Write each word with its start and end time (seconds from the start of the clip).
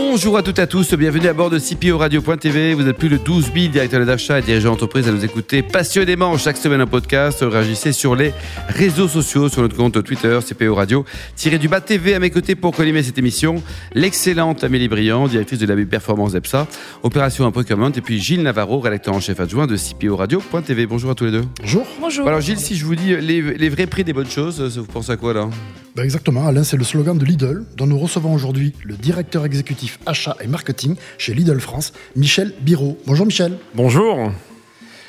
Bonjour 0.00 0.36
à 0.36 0.44
toutes 0.44 0.60
et 0.60 0.62
à 0.62 0.66
tous, 0.68 0.94
bienvenue 0.94 1.26
à 1.26 1.32
bord 1.32 1.50
de 1.50 1.58
CPO 1.58 1.98
Radio.tv. 1.98 2.74
Vous 2.74 2.86
êtes 2.86 2.96
plus 2.96 3.08
de 3.08 3.16
12 3.16 3.50
000 3.52 3.66
directeurs 3.72 4.06
d'achat 4.06 4.38
et 4.38 4.42
dirigeants 4.42 4.70
d'entreprise 4.70 5.08
à 5.08 5.10
nous 5.10 5.24
écouter 5.24 5.60
passionnément 5.60 6.38
chaque 6.38 6.56
semaine 6.56 6.80
un 6.80 6.86
podcast. 6.86 7.40
Réagissez 7.42 7.92
sur 7.92 8.14
les 8.14 8.32
réseaux 8.68 9.08
sociaux, 9.08 9.48
sur 9.48 9.60
notre 9.60 9.76
compte 9.76 10.00
Twitter, 10.04 10.38
CPO 10.48 10.72
Radio, 10.72 11.04
tiré 11.34 11.58
du 11.58 11.66
bas 11.66 11.80
TV 11.80 12.14
à 12.14 12.20
mes 12.20 12.30
côtés 12.30 12.54
pour 12.54 12.76
collimer 12.76 13.02
cette 13.02 13.18
émission. 13.18 13.60
L'excellente 13.92 14.62
Amélie 14.62 14.86
Briand, 14.86 15.26
directrice 15.26 15.58
de 15.58 15.66
la 15.66 15.84
performance 15.84 16.32
EPSA, 16.32 16.68
opération 17.02 17.44
en 17.44 17.50
procurement, 17.50 17.90
et 17.90 18.00
puis 18.00 18.20
Gilles 18.20 18.44
Navarro, 18.44 18.78
rédacteur 18.78 19.14
en 19.14 19.20
chef 19.20 19.40
adjoint 19.40 19.66
de 19.66 19.76
CPO 19.76 20.14
Radio.tv. 20.14 20.86
Bonjour 20.86 21.10
à 21.10 21.16
tous 21.16 21.24
les 21.24 21.32
deux. 21.32 21.44
Bonjour. 21.60 21.84
Bonjour. 22.00 22.28
Alors 22.28 22.40
Gilles, 22.40 22.60
si 22.60 22.76
je 22.76 22.84
vous 22.84 22.94
dis 22.94 23.16
les, 23.16 23.42
les 23.42 23.68
vrais 23.68 23.88
prix 23.88 24.04
des 24.04 24.12
bonnes 24.12 24.30
choses, 24.30 24.78
vous 24.78 24.84
pensez 24.84 25.10
à 25.10 25.16
quoi 25.16 25.34
là? 25.34 25.48
Bah, 25.98 26.04
exactement, 26.04 26.46
Alain, 26.46 26.62
c'est 26.62 26.76
le 26.76 26.84
slogan 26.84 27.18
de 27.18 27.24
Lidl, 27.24 27.64
dont 27.76 27.88
nous 27.88 27.98
recevons 27.98 28.32
aujourd'hui 28.32 28.72
le 28.84 28.94
directeur 28.94 29.44
exécutif 29.44 29.98
achat 30.06 30.36
et 30.40 30.46
marketing 30.46 30.94
chez 31.18 31.34
Lidl 31.34 31.58
France, 31.58 31.92
Michel 32.14 32.54
Biro. 32.60 32.96
Bonjour 33.04 33.26
Michel. 33.26 33.58
Bonjour. 33.74 34.30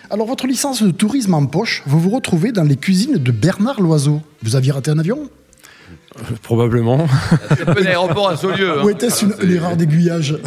Alors, 0.09 0.25
votre 0.25 0.47
licence 0.47 0.81
de 0.81 0.89
tourisme 0.89 1.35
en 1.35 1.45
poche, 1.45 1.83
vous 1.85 1.99
vous 1.99 2.09
retrouvez 2.09 2.52
dans 2.52 2.63
les 2.63 2.75
cuisines 2.75 3.17
de 3.17 3.31
Bernard 3.31 3.81
Loiseau. 3.81 4.23
Vous 4.41 4.55
aviez 4.55 4.71
raté 4.71 4.89
un 4.89 4.97
avion? 4.97 5.30
Euh, 6.17 6.21
Probablement. 6.41 7.05
C'est 7.49 7.66
pas 7.66 7.75
l'aéroport 7.75 8.30
à 8.30 8.35
Saulieu. 8.35 8.80
Hein. 8.80 8.83
Ou 8.83 8.89
était-ce 8.89 9.25
une, 9.25 9.52
erreur 9.52 9.77
d'aiguillage 9.77 10.38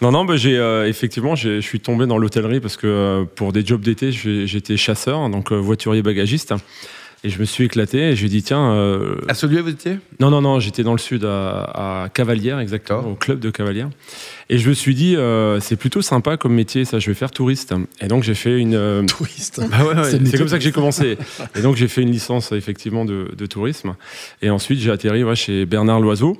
non, 0.00 0.10
non, 0.10 0.24
bah, 0.24 0.36
j'ai 0.36 0.56
euh, 0.56 0.88
effectivement, 0.88 1.34
je 1.34 1.60
suis 1.60 1.80
tombé 1.80 2.06
dans 2.06 2.16
l'hôtellerie 2.16 2.60
parce 2.60 2.78
que 2.78 2.86
euh, 2.86 3.24
pour 3.34 3.52
des 3.52 3.62
jobs 3.66 3.82
d'été, 3.82 4.10
j'étais 4.10 4.78
chasseur, 4.78 5.28
donc 5.28 5.52
voiturier 5.52 6.00
bagagiste. 6.00 6.54
Et 7.22 7.28
je 7.28 7.38
me 7.38 7.44
suis 7.44 7.64
éclaté 7.64 8.10
et 8.10 8.16
j'ai 8.16 8.28
dit 8.28 8.42
tiens. 8.42 8.72
Euh... 8.72 9.16
À 9.28 9.34
Saulieu, 9.34 9.60
vous 9.60 9.68
étiez? 9.68 9.98
Non, 10.20 10.30
non, 10.30 10.40
non, 10.40 10.58
j'étais 10.58 10.82
dans 10.82 10.92
le 10.92 10.98
sud, 10.98 11.24
à, 11.26 12.04
à 12.04 12.08
Cavalière, 12.08 12.58
exactement, 12.60 13.00
au 13.00 13.14
club 13.14 13.40
de 13.40 13.50
Cavalière. 13.50 13.90
Et 14.52 14.58
je 14.58 14.68
me 14.68 14.74
suis 14.74 14.96
dit, 14.96 15.14
euh, 15.14 15.60
c'est 15.60 15.76
plutôt 15.76 16.02
sympa 16.02 16.36
comme 16.36 16.52
métier, 16.52 16.84
ça, 16.84 16.98
je 16.98 17.08
vais 17.08 17.14
faire 17.14 17.30
touriste. 17.30 17.72
Et 18.00 18.08
donc 18.08 18.24
j'ai 18.24 18.34
fait 18.34 18.58
une. 18.58 18.74
Euh, 18.74 19.04
touriste 19.04 19.60
bah 19.70 19.84
ouais, 19.84 19.94
ouais, 19.94 20.10
C'est 20.26 20.36
comme 20.36 20.48
ça 20.48 20.58
que 20.58 20.64
j'ai 20.64 20.72
commencé. 20.72 21.16
et 21.54 21.62
donc 21.62 21.76
j'ai 21.76 21.86
fait 21.86 22.02
une 22.02 22.10
licence, 22.10 22.50
effectivement, 22.50 23.04
de, 23.04 23.30
de 23.38 23.46
tourisme. 23.46 23.94
Et 24.42 24.50
ensuite, 24.50 24.80
j'ai 24.80 24.90
atterri 24.90 25.22
ouais, 25.22 25.36
chez 25.36 25.66
Bernard 25.66 26.00
Loiseau 26.00 26.36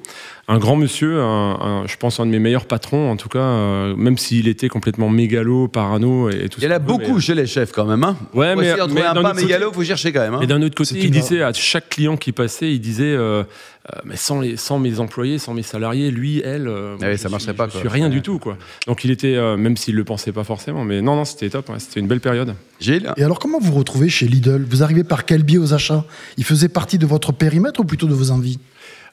un 0.51 0.59
grand 0.59 0.75
monsieur, 0.75 1.21
un, 1.21 1.85
je 1.87 1.97
pense 1.97 2.19
un 2.19 2.27
de 2.27 2.33
mes 2.33 2.41
meilleurs 2.41 2.65
patrons, 2.65 3.09
en 3.09 3.17
tout 3.17 3.29
cas, 3.29 3.39
euh, 3.39 3.95
même 3.95 4.19
s'il 4.19 4.49
était 4.49 4.69
complètement 4.69 5.09
mégalo, 5.09 5.69
parano 5.69 6.29
et, 6.29 6.49
tout 6.49 6.61
ça. 6.61 6.67
Il 6.67 6.69
y 6.69 6.73
en 6.73 6.75
a 6.75 6.81
beaucoup 6.81 7.21
chez 7.21 7.37
les 7.37 7.47
chefs 7.47 7.71
quand 7.71 7.85
même. 7.85 8.03
Hein 8.03 8.17
ouais, 8.35 8.57
mais, 8.57 8.75
mais 8.93 9.03
un 9.03 9.23
pas 9.23 9.33
mégalo, 9.33 9.71
il 9.71 9.75
faut 9.75 9.85
chercher 9.85 10.13
quand 10.13 10.21
même. 10.21 10.35
Hein 10.35 10.41
et 10.43 10.49
d'un 10.49 10.61
autre 10.63 10.75
côté, 10.75 10.97
il 10.99 11.13
disait 11.13 11.43
à 11.43 11.53
chaque 11.53 11.89
client 11.89 12.17
qui 12.17 12.33
passait, 12.33 12.73
il 12.73 12.81
disait 12.81 13.15
euh, 13.15 13.45
mais 14.05 14.17
sans, 14.17 14.41
les, 14.41 14.57
sans 14.57 14.79
mes 14.79 15.01
employés, 15.01 15.39
sans 15.39 15.55
mes 15.55 15.63
salariés, 15.63 16.11
lui, 16.11 16.41
elle, 16.41 16.71
ah 17.03 17.17
ça 17.17 17.29
marcherait 17.29 17.55
pas. 17.55 17.69
Je 17.69 17.79
suis 17.79 17.89
rien 17.89 18.09
du 18.09 18.23
tout, 18.23 18.39
quoi. 18.39 18.57
Donc 18.87 19.05
il 19.05 19.11
était, 19.11 19.37
même 19.57 19.77
s'il 19.77 19.95
le 19.97 20.05
pensait 20.05 20.33
pas 20.33 20.45
forcément, 20.45 20.85
mais 20.85 21.03
non, 21.03 21.17
non, 21.17 21.25
c'était 21.25 21.51
top. 21.51 21.71
c'était 21.79 22.01
une 22.01 22.07
belle 22.07 22.21
période. 22.21 22.55
Gilles. 22.81 23.13
Et 23.17 23.23
alors, 23.23 23.39
comment 23.39 23.59
vous 23.59 23.75
retrouvez 23.75 24.09
chez 24.09 24.27
Lidl? 24.27 24.65
Vous 24.69 24.83
arrivez 24.83 25.05
par 25.05 25.25
quel 25.25 25.43
biais 25.43 25.59
aux 25.59 25.75
achats? 25.75 26.05
Il 26.37 26.45
faisait 26.45 26.69
partie 26.69 26.99
de 26.99 27.07
votre 27.07 27.33
périmètre 27.33 27.81
ou 27.81 27.85
plutôt 27.85 28.07
de 28.07 28.15
vos 28.15 28.31
envies? 28.31 28.59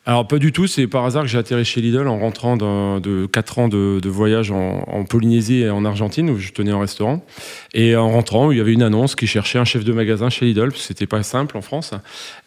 Alors 0.08 0.26
pas 0.26 0.40
du 0.40 0.54
tout, 0.54 0.68
c'est 0.68 0.88
par 0.88 1.04
hasard 1.04 1.24
que 1.24 1.28
j'ai 1.28 1.38
atterri 1.38 1.66
chez 1.66 1.82
Lidl 1.82 2.08
en 2.08 2.18
rentrant 2.18 2.56
de 2.56 3.26
4 3.26 3.60
ans 3.60 3.68
de, 3.68 4.08
voyage 4.08 4.52
en, 4.52 5.04
Polynésie 5.04 5.64
et 5.64 5.70
en 5.70 5.84
Argentine 5.84 6.30
où 6.30 6.40
je 6.40 6.54
tenais 6.54 6.72
un 6.72 6.80
restaurant. 6.80 7.26
Et 7.74 7.94
en 7.98 8.10
rentrant, 8.10 8.52
il 8.52 8.58
y 8.58 8.62
avait 8.62 8.72
une 8.72 8.84
annonce 8.84 9.16
qui 9.16 9.28
cherchait 9.28 9.60
un 9.60 9.66
chef 9.66 9.84
de 9.84 9.92
magasin 9.92 10.30
chez 10.30 10.46
Lidl, 10.46 10.70
parce 10.70 10.76
que 10.76 10.88
c'était 10.88 11.08
pas 11.08 11.24
simple 11.24 11.58
en 11.58 11.62
France. 11.62 11.92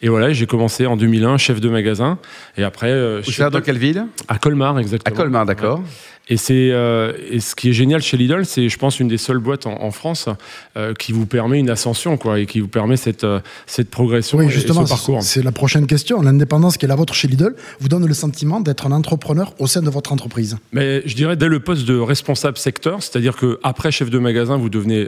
Et 0.01 0.09
voilà, 0.09 0.33
j'ai 0.33 0.47
commencé 0.47 0.87
en 0.87 0.97
2001 0.97 1.37
chef 1.37 1.61
de 1.61 1.69
magasin. 1.69 2.17
Et 2.57 2.63
après... 2.63 2.89
Euh, 2.89 3.21
dans 3.51 3.61
quelle 3.61 3.77
ville? 3.77 4.07
À 4.27 4.39
Colmar, 4.39 4.79
exactement. 4.79 5.15
À 5.15 5.21
Colmar, 5.21 5.45
d'accord. 5.45 5.83
Et, 6.31 6.37
c'est, 6.37 6.71
euh, 6.71 7.11
et 7.29 7.41
ce 7.41 7.55
qui 7.55 7.69
est 7.69 7.73
génial 7.73 8.01
chez 8.01 8.15
Lidl, 8.15 8.45
c'est, 8.45 8.69
je 8.69 8.77
pense, 8.77 9.01
une 9.01 9.09
des 9.09 9.17
seules 9.17 9.39
boîtes 9.39 9.67
en, 9.67 9.91
France 9.91 10.29
euh, 10.77 10.93
qui 10.93 11.11
vous 11.11 11.25
permet 11.25 11.59
une 11.59 11.69
ascension, 11.69 12.15
quoi, 12.15 12.39
et 12.39 12.45
qui 12.45 12.61
vous 12.61 12.69
permet 12.69 12.95
cette, 12.95 13.25
euh, 13.25 13.41
cette 13.65 13.89
progression 13.89 14.37
oui, 14.37 14.49
justement, 14.49 14.85
ce 14.85 14.91
parcours. 14.91 15.21
C'est 15.23 15.43
la 15.43 15.51
prochaine 15.51 15.87
question. 15.87 16.21
L'indépendance 16.21 16.77
qui 16.77 16.85
est 16.85 16.87
la 16.87 16.95
vôtre 16.95 17.13
chez 17.13 17.27
Lidl 17.27 17.53
vous 17.81 17.89
donne 17.89 18.07
le 18.07 18.13
sentiment 18.13 18.61
d'être 18.61 18.87
un 18.87 18.93
entrepreneur 18.93 19.53
au 19.59 19.67
sein 19.67 19.81
de 19.81 19.89
votre 19.89 20.13
entreprise 20.13 20.55
Mais 20.71 21.01
je 21.05 21.15
dirais 21.17 21.35
dès 21.35 21.49
le 21.49 21.59
poste 21.59 21.85
de 21.85 21.99
responsable 21.99 22.57
secteur, 22.57 23.03
c'est-à-dire 23.03 23.35
que 23.35 23.59
après 23.61 23.91
chef 23.91 24.09
de 24.09 24.17
magasin, 24.17 24.55
vous 24.55 24.69
devenez 24.69 25.07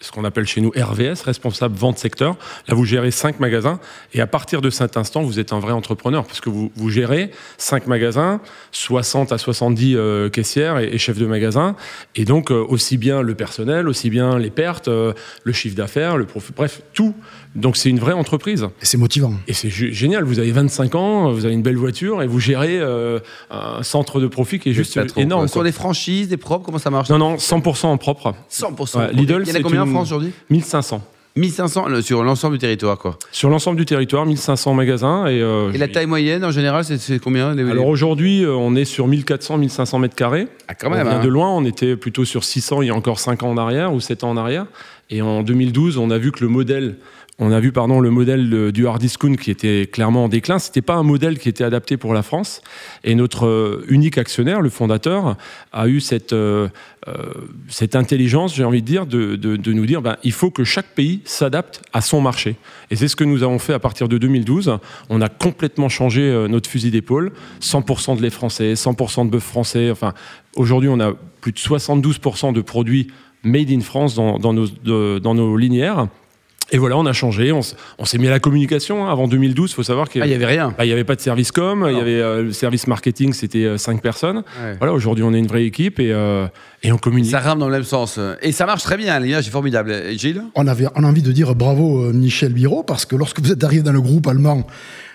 ce 0.00 0.12
qu'on 0.12 0.24
appelle 0.24 0.46
chez 0.46 0.60
nous 0.60 0.70
RVS, 0.70 1.22
responsable 1.24 1.76
vente 1.76 1.98
secteur. 1.98 2.36
Là, 2.68 2.74
vous 2.74 2.84
gérez 2.84 3.10
cinq 3.10 3.40
magasins 3.40 3.80
et 4.14 4.20
à 4.20 4.26
partir 4.26 4.60
de 4.60 4.70
cet 4.70 4.96
instant, 4.96 5.22
vous 5.22 5.40
êtes 5.40 5.52
un 5.52 5.58
vrai 5.58 5.72
entrepreneur 5.72 6.24
parce 6.24 6.40
que 6.40 6.50
vous, 6.50 6.90
gérez 6.90 7.30
cinq 7.56 7.86
magasins, 7.86 8.40
60 8.72 9.32
à 9.32 9.38
70 9.38 9.96
euh, 9.96 10.28
caissières 10.28 10.78
et, 10.78 10.98
chefs 10.98 11.18
de 11.18 11.26
magasin. 11.26 11.76
Et 12.14 12.24
donc, 12.24 12.50
euh, 12.50 12.64
aussi 12.68 12.96
bien 12.96 13.22
le 13.22 13.34
personnel, 13.34 13.88
aussi 13.88 14.10
bien 14.10 14.38
les 14.38 14.50
pertes, 14.50 14.88
euh, 14.88 15.12
le 15.44 15.52
chiffre 15.52 15.76
d'affaires, 15.76 16.16
le 16.16 16.26
profit, 16.26 16.52
bref, 16.54 16.82
tout. 16.92 17.14
Donc, 17.54 17.76
c'est 17.76 17.90
une 17.90 17.98
vraie 17.98 18.12
entreprise. 18.12 18.64
Et 18.82 18.86
c'est 18.86 18.98
motivant. 18.98 19.32
Et 19.46 19.52
c'est 19.52 19.70
génial. 19.70 20.24
Vous 20.24 20.38
avez 20.38 20.52
25 20.52 20.94
ans, 20.94 21.32
vous 21.32 21.44
avez 21.44 21.54
une 21.54 21.62
belle 21.62 21.76
voiture 21.76 22.22
et 22.22 22.26
vous 22.26 22.40
gérez 22.40 22.80
un 23.50 23.82
centre 23.82 24.20
de 24.20 24.26
profit 24.26 24.58
qui 24.58 24.70
est 24.70 24.74
juste 24.74 24.98
énorme. 25.16 25.48
Sur 25.48 25.62
les 25.62 25.72
franchises, 25.72 26.28
des 26.28 26.36
propres, 26.36 26.66
comment 26.66 26.78
ça 26.78 26.90
marche? 26.90 27.08
Non, 27.10 27.18
non, 27.18 27.36
100% 27.36 27.86
en 27.86 27.96
propre. 27.98 28.34
100% 28.50 29.12
Lidl, 29.12 29.42
Il 29.46 29.48
y 29.48 29.52
en 29.52 29.60
a 29.60 29.62
combien 29.62 29.82
en 29.82 29.86
France 29.86 30.08
aujourd'hui? 30.08 30.32
1500. 30.50 31.02
1500 31.38 32.00
sur 32.02 32.24
l'ensemble 32.24 32.54
du 32.54 32.58
territoire, 32.58 32.98
quoi. 32.98 33.16
Sur 33.30 33.48
l'ensemble 33.48 33.78
du 33.78 33.84
territoire, 33.84 34.26
1500 34.26 34.74
magasins. 34.74 35.26
Et, 35.26 35.40
euh, 35.40 35.72
et 35.72 35.78
la 35.78 35.88
taille 35.88 36.06
moyenne, 36.06 36.44
en 36.44 36.50
général, 36.50 36.84
c'est 36.84 37.18
combien 37.20 37.56
Alors 37.56 37.86
aujourd'hui, 37.86 38.44
euh, 38.44 38.54
on 38.54 38.74
est 38.74 38.84
sur 38.84 39.06
1400, 39.06 39.58
1500 39.58 39.98
mètres 40.00 40.16
carrés. 40.16 40.48
Ah, 40.66 40.74
quand 40.74 40.90
même. 40.90 41.06
On 41.06 41.10
vient 41.10 41.20
de 41.20 41.28
loin, 41.28 41.50
on 41.50 41.64
était 41.64 41.96
plutôt 41.96 42.24
sur 42.24 42.44
600 42.44 42.82
il 42.82 42.88
y 42.88 42.90
a 42.90 42.94
encore 42.94 43.20
5 43.20 43.42
ans 43.44 43.50
en 43.50 43.56
arrière 43.56 43.94
ou 43.94 44.00
7 44.00 44.24
ans 44.24 44.30
en 44.30 44.36
arrière. 44.36 44.66
Et 45.10 45.22
en 45.22 45.42
2012, 45.42 45.96
on 45.96 46.10
a 46.10 46.18
vu 46.18 46.32
que 46.32 46.40
le 46.40 46.48
modèle 46.48 46.96
on 47.40 47.52
a 47.52 47.60
vu 47.60 47.70
pardon 47.70 48.00
le 48.00 48.10
modèle 48.10 48.72
du 48.72 48.86
hard 48.86 49.04
qui 49.40 49.50
était 49.50 49.88
clairement 49.90 50.24
en 50.24 50.28
déclin. 50.28 50.58
C'était 50.58 50.82
pas 50.82 50.94
un 50.94 51.04
modèle 51.04 51.38
qui 51.38 51.48
était 51.48 51.62
adapté 51.62 51.96
pour 51.96 52.12
la 52.12 52.22
France. 52.22 52.62
Et 53.04 53.14
notre 53.14 53.46
euh, 53.46 53.84
unique 53.88 54.18
actionnaire, 54.18 54.60
le 54.60 54.70
fondateur, 54.70 55.36
a 55.72 55.86
eu 55.86 56.00
cette 56.00 56.32
euh, 56.32 56.68
euh, 57.06 57.94
intelligence, 57.94 58.56
j'ai 58.56 58.64
envie 58.64 58.82
de 58.82 58.86
dire, 58.86 59.06
de, 59.06 59.36
de, 59.36 59.72
nous 59.72 59.86
dire, 59.86 60.02
ben, 60.02 60.16
il 60.24 60.32
faut 60.32 60.50
que 60.50 60.64
chaque 60.64 60.94
pays 60.94 61.20
s'adapte 61.24 61.80
à 61.92 62.00
son 62.00 62.20
marché. 62.20 62.56
Et 62.90 62.96
c'est 62.96 63.06
ce 63.06 63.14
que 63.14 63.24
nous 63.24 63.44
avons 63.44 63.60
fait 63.60 63.72
à 63.72 63.78
partir 63.78 64.08
de 64.08 64.18
2012. 64.18 64.78
On 65.08 65.20
a 65.20 65.28
complètement 65.28 65.88
changé 65.88 66.46
notre 66.48 66.68
fusil 66.68 66.90
d'épaule. 66.90 67.32
100% 67.60 68.16
de 68.16 68.22
lait 68.22 68.30
français, 68.30 68.74
100% 68.74 69.26
de 69.26 69.30
bœuf 69.30 69.44
français. 69.44 69.90
Enfin, 69.92 70.12
aujourd'hui, 70.56 70.88
on 70.88 70.98
a 70.98 71.12
plus 71.40 71.52
de 71.52 71.58
72% 71.58 72.52
de 72.52 72.60
produits 72.60 73.08
made 73.44 73.70
in 73.70 73.80
France 73.80 74.14
dans, 74.14 74.52
nos, 74.52 75.56
linéaires. 75.56 76.08
Et 76.70 76.76
voilà, 76.76 76.98
on 76.98 77.06
a 77.06 77.14
changé, 77.14 77.50
on, 77.50 77.62
s'est 78.04 78.18
mis 78.18 78.26
à 78.26 78.30
la 78.30 78.40
communication. 78.40 79.06
Hein. 79.06 79.10
Avant 79.10 79.26
2012, 79.26 79.70
il 79.70 79.74
faut 79.74 79.82
savoir 79.82 80.08
qu'il 80.08 80.22
n'y 80.22 80.32
ah, 80.32 80.34
avait 80.34 80.44
rien. 80.44 80.74
Bah, 80.76 80.84
il 80.84 80.88
n'y 80.88 80.92
avait 80.92 81.04
pas 81.04 81.16
de 81.16 81.20
service 81.20 81.50
com, 81.50 81.86
il 81.90 81.96
y 81.96 82.00
avait 82.00 82.20
euh, 82.20 82.42
le 82.42 82.52
service 82.52 82.86
marketing, 82.86 83.32
c'était 83.32 83.64
euh, 83.64 83.78
cinq 83.78 84.02
personnes. 84.02 84.42
Voilà, 84.78 84.92
aujourd'hui, 84.92 85.24
on 85.24 85.32
est 85.32 85.38
une 85.38 85.46
vraie 85.46 85.64
équipe 85.64 85.98
et, 85.98 86.12
euh, 86.12 86.46
et 86.82 86.92
on 86.92 86.98
communique. 86.98 87.30
Ça 87.30 87.40
rame 87.40 87.58
dans 87.58 87.68
le 87.68 87.72
même 87.72 87.84
sens. 87.84 88.20
Et 88.42 88.52
ça 88.52 88.66
marche 88.66 88.82
très 88.82 88.98
bien, 88.98 89.18
l'image 89.18 89.48
est 89.48 89.50
formidable. 89.50 89.94
Gilles? 90.16 90.42
On, 90.54 90.66
avait, 90.66 90.86
on 90.94 91.04
a 91.04 91.06
envie 91.06 91.22
de 91.22 91.32
dire 91.32 91.54
bravo 91.54 92.12
Michel 92.12 92.52
Biro, 92.52 92.82
parce 92.82 93.06
que 93.06 93.16
lorsque 93.16 93.40
vous 93.40 93.50
êtes 93.50 93.64
arrivé 93.64 93.82
dans 93.82 93.92
le 93.92 94.02
groupe 94.02 94.26
allemand, 94.26 94.66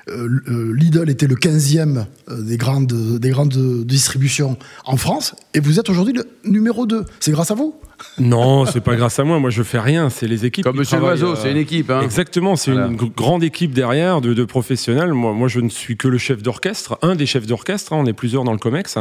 Lidl 0.07 1.09
était 1.09 1.27
le 1.27 1.35
15e 1.35 2.05
des 2.29 2.57
grandes, 2.57 3.19
des 3.19 3.29
grandes 3.29 3.85
distributions 3.85 4.57
en 4.85 4.97
France, 4.97 5.35
et 5.53 5.59
vous 5.59 5.79
êtes 5.79 5.89
aujourd'hui 5.89 6.13
le 6.13 6.25
numéro 6.49 6.85
2. 6.85 7.05
C'est 7.19 7.31
grâce 7.31 7.51
à 7.51 7.55
vous? 7.55 7.75
Non, 8.19 8.65
c'est 8.65 8.81
pas 8.81 8.95
grâce 8.95 9.19
à 9.19 9.23
moi. 9.23 9.39
Moi, 9.39 9.49
je 9.49 9.63
fais 9.63 9.79
rien. 9.79 10.09
C'est 10.09 10.27
les 10.27 10.45
équipes. 10.45 10.65
Comme 10.65 10.77
Monsieur 10.77 10.99
Loiseau, 10.99 11.35
c'est 11.35 11.51
une 11.51 11.57
équipe. 11.57 11.89
Hein. 11.89 12.01
Exactement, 12.01 12.55
c'est 12.55 12.71
une 12.71 12.95
grande 12.95 13.43
équipe 13.43 13.73
derrière 13.73 14.21
de, 14.21 14.43
professionnels. 14.43 15.13
Moi, 15.13 15.33
moi, 15.33 15.47
je 15.47 15.59
ne 15.59 15.69
suis 15.69 15.97
que 15.97 16.07
le 16.07 16.17
chef 16.17 16.43
d'orchestre, 16.43 16.97
un 17.01 17.15
des 17.15 17.25
chefs 17.25 17.47
d'orchestre. 17.47 17.93
Hein. 17.93 18.01
on 18.01 18.05
est 18.05 18.13
plusieurs 18.13 18.43
dans 18.43 18.51
le 18.51 18.57
Comex. 18.57 18.97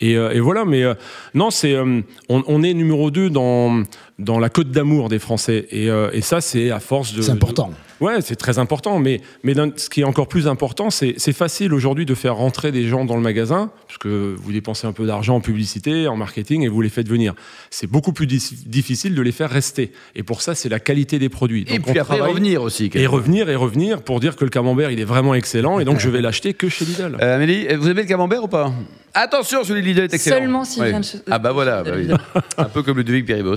Et, 0.00 0.16
euh, 0.16 0.40
voilà. 0.40 0.64
Mais 0.64 0.82
euh, 0.82 0.94
non, 1.34 1.50
c'est 1.50 1.74
euh, 1.74 2.00
on, 2.28 2.62
est 2.62 2.74
numéro 2.74 3.10
2 3.10 3.30
dans 3.30 3.82
dans 4.18 4.38
la 4.38 4.50
côte 4.50 4.70
d'amour 4.70 5.08
des 5.08 5.18
Français. 5.18 5.66
Et, 5.70 5.86
et 5.86 6.20
ça, 6.20 6.40
c'est 6.40 6.70
à 6.70 6.80
force 6.80 7.14
de. 7.14 7.22
C'est 7.22 7.32
important. 7.32 7.70
Ouais, 8.00 8.20
c'est 8.22 8.36
très 8.36 8.58
important. 8.58 8.98
Mais, 8.98 9.20
mais 9.42 9.54
ce 9.76 9.90
qui 9.90 10.00
est 10.00 10.04
encore 10.04 10.28
plus 10.28 10.48
important, 10.48 10.90
c'est 10.90 11.32
facile 11.32 11.72
aujourd'hui 11.74 12.06
de 12.06 12.14
faire 12.14 12.36
rentrer 12.36 12.72
des 12.72 12.86
gens 12.88 13.04
dans 13.04 13.16
le 13.16 13.22
magasin, 13.22 13.70
parce 13.86 13.98
que 13.98 14.34
vous 14.38 14.52
dépensez 14.52 14.86
un 14.86 14.92
peu 14.92 15.06
d'argent 15.06 15.36
en 15.36 15.40
publicité, 15.40 16.08
en 16.08 16.16
marketing, 16.16 16.62
et 16.62 16.68
vous 16.68 16.80
les 16.80 16.88
faites 16.88 17.08
venir. 17.08 17.34
C'est 17.70 17.86
beaucoup 17.86 18.12
plus 18.12 18.26
difficile 18.26 19.14
de 19.14 19.22
les 19.22 19.32
faire 19.32 19.50
rester. 19.50 19.92
Et 20.14 20.22
pour 20.22 20.42
ça, 20.42 20.54
c'est 20.54 20.68
la 20.68 20.80
qualité 20.80 21.18
des 21.18 21.28
produits. 21.28 21.64
et 21.68 21.78
puis 21.78 21.98
après, 21.98 22.20
revenir 22.20 22.62
aussi. 22.62 22.90
Et 22.94 23.06
revenir 23.06 23.48
et 23.50 23.56
revenir 23.56 24.02
pour 24.02 24.20
dire 24.20 24.36
que 24.36 24.44
le 24.44 24.50
camembert, 24.50 24.90
il 24.90 25.00
est 25.00 25.04
vraiment 25.04 25.34
excellent, 25.34 25.80
et 25.80 25.84
donc 25.84 26.00
je 26.00 26.08
vais 26.08 26.20
l'acheter 26.20 26.54
que 26.54 26.68
chez 26.68 26.84
Lidl. 26.84 27.16
Euh, 27.20 27.36
Amélie, 27.36 27.66
vous 27.76 27.88
aimez 27.88 28.02
le 28.02 28.08
camembert 28.08 28.44
ou 28.44 28.48
pas? 28.48 28.72
Attention, 29.14 29.64
celui 29.64 29.82
de 29.82 29.86
Lidl 29.86 30.00
est 30.02 30.14
excellent. 30.14 30.36
Seulement 30.36 30.64
s'il 30.64 30.84
vient 30.84 31.00
de 31.00 31.06
Ah 31.30 31.38
bah 31.38 31.52
voilà, 31.52 31.82
bah 31.82 31.92
un 32.58 32.64
peu 32.64 32.82
comme 32.82 32.96
le 32.96 33.04
Duvic 33.04 33.26
Péribos. 33.26 33.56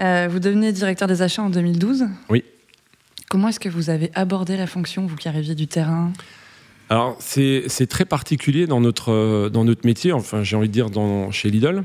Euh, 0.00 0.26
vous 0.30 0.38
devenez 0.40 0.72
directeur 0.72 1.06
des 1.06 1.22
achats 1.22 1.42
en 1.42 1.50
2012. 1.50 2.06
Oui. 2.30 2.44
Comment 3.32 3.48
est-ce 3.48 3.60
que 3.60 3.70
vous 3.70 3.88
avez 3.88 4.10
abordé 4.12 4.58
la 4.58 4.66
fonction, 4.66 5.06
vous 5.06 5.16
qui 5.16 5.26
arriviez 5.26 5.54
du 5.54 5.66
terrain? 5.66 6.12
Alors, 6.92 7.16
c'est 7.20 7.86
très 7.88 8.04
particulier 8.04 8.66
dans 8.66 8.78
notre, 8.78 9.12
euh, 9.12 9.48
dans 9.48 9.64
notre 9.64 9.86
métier, 9.86 10.12
enfin, 10.12 10.42
j'ai 10.42 10.56
envie 10.56 10.68
de 10.68 10.74
dire 10.74 10.90
dans, 10.90 11.30
chez 11.30 11.48
Lidl, 11.48 11.84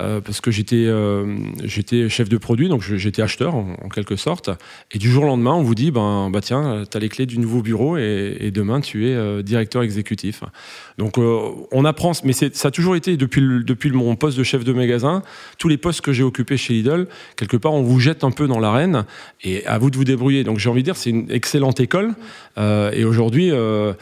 euh, 0.00 0.22
parce 0.22 0.40
que 0.40 0.50
j'étais 0.50 0.86
euh, 0.86 1.36
j'étais 1.62 2.08
chef 2.08 2.30
de 2.30 2.38
produit, 2.38 2.70
donc 2.70 2.80
j'étais 2.80 3.20
acheteur 3.20 3.54
en, 3.54 3.76
en 3.84 3.88
quelque 3.90 4.16
sorte. 4.16 4.48
Et 4.92 4.98
du 4.98 5.10
jour 5.10 5.24
au 5.24 5.26
lendemain, 5.26 5.52
on 5.52 5.62
vous 5.62 5.74
dit 5.74 5.90
ben, 5.90 6.30
bah, 6.30 6.40
tiens, 6.40 6.84
tu 6.90 6.96
as 6.96 7.00
les 7.00 7.10
clés 7.10 7.26
du 7.26 7.38
nouveau 7.38 7.60
bureau 7.60 7.98
et, 7.98 8.34
et 8.40 8.50
demain, 8.50 8.80
tu 8.80 9.06
es 9.06 9.14
euh, 9.14 9.42
directeur 9.42 9.82
exécutif. 9.82 10.42
Donc, 10.96 11.18
on 11.18 11.84
apprend, 11.84 12.12
mais 12.24 12.32
ça 12.32 12.46
a 12.68 12.70
toujours 12.70 12.96
été, 12.96 13.18
depuis, 13.18 13.42
le- 13.42 13.62
depuis 13.62 13.90
mon 13.92 14.16
poste 14.16 14.38
de 14.38 14.42
chef 14.42 14.64
de 14.64 14.72
magasin, 14.72 15.22
tous 15.58 15.68
les 15.68 15.76
postes 15.76 16.00
que 16.00 16.14
j'ai 16.14 16.22
occupés 16.22 16.56
chez 16.56 16.72
Lidl, 16.72 17.08
quelque 17.36 17.58
part, 17.58 17.74
on 17.74 17.82
vous 17.82 18.00
jette 18.00 18.24
un 18.24 18.30
peu 18.30 18.48
dans 18.48 18.58
l'arène 18.58 19.04
et 19.44 19.66
à 19.66 19.76
vous 19.76 19.90
de 19.90 19.98
vous 19.98 20.04
débrouiller. 20.04 20.44
Donc, 20.44 20.58
j'ai 20.58 20.70
envie 20.70 20.80
de 20.80 20.86
dire, 20.86 20.96
c'est 20.96 21.10
une 21.10 21.30
excellente 21.30 21.78
école. 21.78 22.14
Et 22.56 23.04
aujourd'hui, 23.04 23.50
euh, 23.50 23.92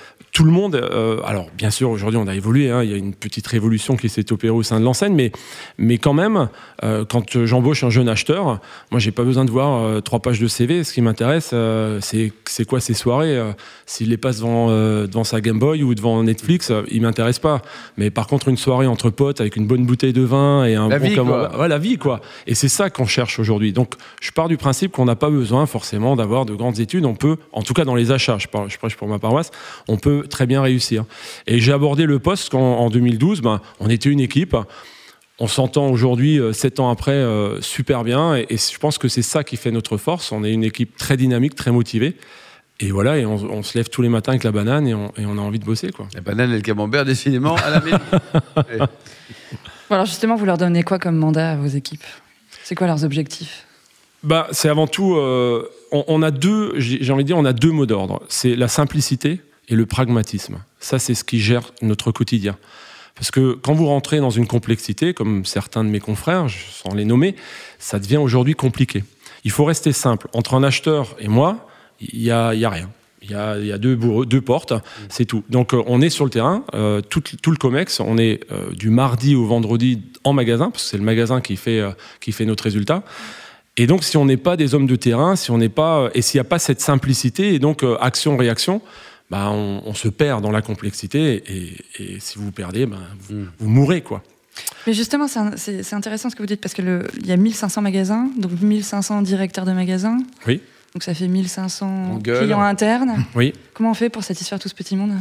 tout 0.44 0.50
le 0.50 0.56
monde, 0.56 0.74
euh, 0.74 1.20
alors 1.24 1.46
bien 1.56 1.70
sûr 1.70 1.88
aujourd'hui 1.88 2.20
on 2.22 2.26
a 2.26 2.34
évolué, 2.34 2.70
hein, 2.70 2.82
il 2.82 2.90
y 2.90 2.92
a 2.92 2.98
une 2.98 3.14
petite 3.14 3.46
révolution 3.46 3.96
qui 3.96 4.10
s'est 4.10 4.30
opérée 4.30 4.52
au 4.52 4.62
sein 4.62 4.78
de 4.78 4.84
l'enseigne, 4.84 5.14
mais, 5.14 5.32
mais 5.78 5.96
quand 5.96 6.12
même, 6.12 6.50
euh, 6.82 7.06
quand 7.08 7.46
j'embauche 7.46 7.82
un 7.82 7.88
jeune 7.88 8.10
acheteur, 8.10 8.60
moi 8.90 9.00
j'ai 9.00 9.10
pas 9.10 9.22
besoin 9.22 9.46
de 9.46 9.50
voir 9.50 9.82
euh, 9.82 10.00
trois 10.02 10.20
pages 10.20 10.40
de 10.40 10.46
CV, 10.46 10.84
ce 10.84 10.92
qui 10.92 11.00
m'intéresse 11.00 11.54
c'est 12.00 12.30
c'est 12.44 12.66
quoi 12.66 12.80
ces 12.80 12.92
soirées, 12.92 13.40
s'il 13.86 14.10
les 14.10 14.18
passe 14.18 14.40
devant, 14.40 14.68
devant 14.68 15.24
sa 15.24 15.40
Game 15.40 15.58
Boy 15.58 15.82
ou 15.82 15.94
devant 15.94 16.22
Netflix, 16.22 16.70
il 16.90 17.00
m'intéresse 17.00 17.38
pas. 17.38 17.62
Mais 17.96 18.10
par 18.10 18.26
contre 18.26 18.48
une 18.48 18.58
soirée 18.58 18.86
entre 18.86 19.08
potes 19.08 19.40
avec 19.40 19.56
une 19.56 19.66
bonne 19.66 19.86
bouteille 19.86 20.12
de 20.12 20.20
vin 20.22 20.66
et 20.66 20.74
un 20.74 20.90
La 20.90 20.98
bon 20.98 21.08
vie, 21.08 21.14
camembert- 21.14 21.50
quoi. 21.52 21.60
Ouais, 21.60 21.68
la 21.68 21.78
vie 21.78 21.96
quoi. 21.96 22.20
Et 22.46 22.54
c'est 22.54 22.68
ça 22.68 22.90
qu'on 22.90 23.06
cherche 23.06 23.38
aujourd'hui. 23.38 23.72
Donc 23.72 23.94
je 24.20 24.30
pars 24.30 24.48
du 24.48 24.58
principe 24.58 24.92
qu'on 24.92 25.06
n'a 25.06 25.16
pas 25.16 25.30
besoin 25.30 25.64
forcément 25.64 26.16
d'avoir 26.16 26.44
de 26.44 26.54
grandes 26.54 26.80
études. 26.80 27.06
On 27.06 27.14
peut, 27.14 27.38
en 27.52 27.62
tout 27.62 27.72
cas 27.72 27.86
dans 27.86 27.94
les 27.94 28.10
achats, 28.12 28.36
je, 28.38 28.46
parle, 28.48 28.68
je 28.70 28.76
prêche 28.76 28.96
pour 28.96 29.08
ma 29.08 29.18
paroisse, 29.18 29.50
on 29.88 29.96
peut 29.96 30.24
très 30.34 30.46
bien 30.46 30.60
réussir. 30.62 31.04
Et 31.46 31.60
j'ai 31.60 31.72
abordé 31.72 32.06
le 32.06 32.18
poste 32.18 32.50
quand 32.50 32.60
en 32.60 32.90
2012, 32.90 33.40
ben, 33.40 33.60
on 33.78 33.88
était 33.88 34.10
une 34.10 34.20
équipe. 34.20 34.56
On 35.38 35.46
s'entend 35.46 35.88
aujourd'hui, 35.88 36.40
euh, 36.40 36.52
sept 36.52 36.80
ans 36.80 36.90
après, 36.90 37.12
euh, 37.12 37.60
super 37.60 38.02
bien. 38.02 38.36
Et, 38.36 38.46
et 38.50 38.56
je 38.56 38.78
pense 38.78 38.98
que 38.98 39.08
c'est 39.08 39.22
ça 39.22 39.44
qui 39.44 39.56
fait 39.56 39.70
notre 39.70 39.96
force. 39.96 40.32
On 40.32 40.42
est 40.42 40.52
une 40.52 40.64
équipe 40.64 40.96
très 40.96 41.16
dynamique, 41.16 41.54
très 41.54 41.70
motivée. 41.70 42.16
Et 42.80 42.90
voilà, 42.90 43.16
et 43.18 43.24
on, 43.24 43.36
on 43.36 43.62
se 43.62 43.78
lève 43.78 43.88
tous 43.88 44.02
les 44.02 44.08
matins 44.08 44.32
avec 44.32 44.42
la 44.42 44.50
banane 44.50 44.88
et 44.88 44.94
on, 44.94 45.12
et 45.16 45.24
on 45.24 45.38
a 45.38 45.40
envie 45.40 45.60
de 45.60 45.64
bosser. 45.64 45.92
Quoi. 45.92 46.08
La 46.14 46.20
banane 46.20 46.50
et 46.50 46.56
le 46.56 46.62
camembert, 46.62 47.04
décidément, 47.04 47.54
à 47.54 47.70
la 47.70 47.80
mairie. 47.80 48.02
Bon, 49.90 49.96
Alors 49.96 50.06
justement, 50.06 50.34
vous 50.34 50.46
leur 50.46 50.56
donnez 50.56 50.82
quoi 50.82 50.98
comme 50.98 51.16
mandat 51.16 51.52
à 51.52 51.56
vos 51.56 51.66
équipes? 51.66 52.04
C'est 52.62 52.74
quoi 52.74 52.86
leurs 52.86 53.04
objectifs? 53.04 53.66
Bah, 54.22 54.48
c'est 54.50 54.70
avant 54.70 54.86
tout, 54.86 55.16
euh, 55.16 55.68
on, 55.92 56.04
on 56.08 56.22
a 56.22 56.30
deux, 56.30 56.72
j'ai 56.80 57.04
j'ai 57.04 57.12
envie 57.12 57.24
de 57.24 57.26
dire, 57.26 57.36
on 57.36 57.44
a 57.44 57.52
deux 57.52 57.70
mots 57.70 57.84
d'ordre. 57.84 58.22
C'est 58.30 58.56
la 58.56 58.68
simplicité 58.68 59.42
et 59.68 59.74
le 59.74 59.86
pragmatisme. 59.86 60.58
Ça, 60.80 60.98
c'est 60.98 61.14
ce 61.14 61.24
qui 61.24 61.40
gère 61.40 61.72
notre 61.82 62.12
quotidien. 62.12 62.56
Parce 63.14 63.30
que 63.30 63.52
quand 63.52 63.74
vous 63.74 63.86
rentrez 63.86 64.18
dans 64.18 64.30
une 64.30 64.46
complexité, 64.46 65.14
comme 65.14 65.44
certains 65.44 65.84
de 65.84 65.88
mes 65.88 66.00
confrères, 66.00 66.46
sans 66.50 66.94
les 66.94 67.04
nommer, 67.04 67.36
ça 67.78 67.98
devient 67.98 68.16
aujourd'hui 68.16 68.54
compliqué. 68.54 69.04
Il 69.44 69.50
faut 69.50 69.64
rester 69.64 69.92
simple. 69.92 70.28
Entre 70.32 70.54
un 70.54 70.62
acheteur 70.62 71.14
et 71.20 71.28
moi, 71.28 71.68
il 72.00 72.22
y 72.22 72.30
a, 72.30 72.54
y 72.54 72.64
a 72.64 72.70
rien. 72.70 72.90
Il 73.22 73.30
y 73.30 73.34
a, 73.34 73.58
y 73.58 73.72
a 73.72 73.78
deux, 73.78 73.96
deux 74.26 74.40
portes, 74.40 74.74
c'est 75.08 75.24
tout. 75.24 75.44
Donc 75.48 75.72
euh, 75.72 75.82
on 75.86 76.02
est 76.02 76.10
sur 76.10 76.24
le 76.24 76.30
terrain, 76.30 76.62
euh, 76.74 77.00
tout, 77.00 77.22
le 77.46 77.56
COMEX, 77.56 78.00
on 78.00 78.18
est 78.18 78.40
euh, 78.52 78.70
du 78.72 78.90
mardi 78.90 79.34
au 79.34 79.46
vendredi 79.46 80.02
en 80.24 80.34
magasin, 80.34 80.70
parce 80.70 80.84
que 80.84 80.90
c'est 80.90 80.98
le 80.98 81.04
magasin 81.04 81.40
qui 81.40 81.56
fait, 81.56 81.82
qui 82.20 82.32
fait 82.32 82.44
notre 82.44 82.64
résultat. 82.64 83.02
Et 83.76 83.86
donc, 83.86 84.04
si 84.04 84.16
on 84.16 84.24
n'est 84.26 84.36
pas 84.36 84.56
des 84.56 84.74
hommes 84.74 84.86
de 84.86 84.94
terrain, 84.94 85.36
si 85.36 85.50
on 85.50 85.58
n'est 85.58 85.70
pas, 85.70 86.10
et 86.14 86.22
s'il 86.22 86.38
n'y 86.38 86.46
a 86.46 86.48
pas 86.48 86.58
cette 86.58 86.80
simplicité 86.80 87.54
et 87.54 87.58
donc 87.58 87.84
action-réaction, 88.00 88.82
bah, 89.34 89.50
on, 89.50 89.82
on 89.84 89.94
se 89.94 90.06
perd 90.08 90.42
dans 90.42 90.52
la 90.52 90.62
complexité 90.62 91.42
et, 91.48 91.76
et 91.98 92.20
si 92.20 92.38
vous 92.38 92.44
vous 92.44 92.52
perdez, 92.52 92.86
bah, 92.86 92.98
vous, 93.20 93.34
Mm. 93.34 93.50
vous 93.58 93.68
mourrez 93.68 94.00
quoi. 94.02 94.22
Mais 94.86 94.92
justement, 94.92 95.26
c'est 95.56 95.92
intéressant 95.92 96.30
ce 96.30 96.36
que 96.36 96.42
vous 96.42 96.46
dites 96.46 96.60
parce 96.60 96.74
que 96.74 96.82
le- 96.82 97.06
il 97.20 97.26
y 97.26 97.32
a 97.32 97.36
1500 97.36 97.82
magasins, 97.82 98.28
donc 98.38 98.52
1500 98.60 99.22
directeurs 99.22 99.64
de 99.64 99.72
magasins. 99.72 100.18
Oui. 100.46 100.60
Donc 100.92 101.02
ça 101.02 101.12
fait 101.14 101.26
1500 101.26 102.12
On 102.12 102.18
gueule. 102.18 102.44
clients 102.44 102.60
internes. 102.60 103.24
Oui. 103.34 103.52
Comment 103.72 103.90
on 103.90 103.94
fait 103.94 104.08
pour 104.10 104.22
satisfaire 104.22 104.60
tout 104.60 104.68
ce 104.68 104.74
petit 104.76 104.94
monde? 104.94 105.14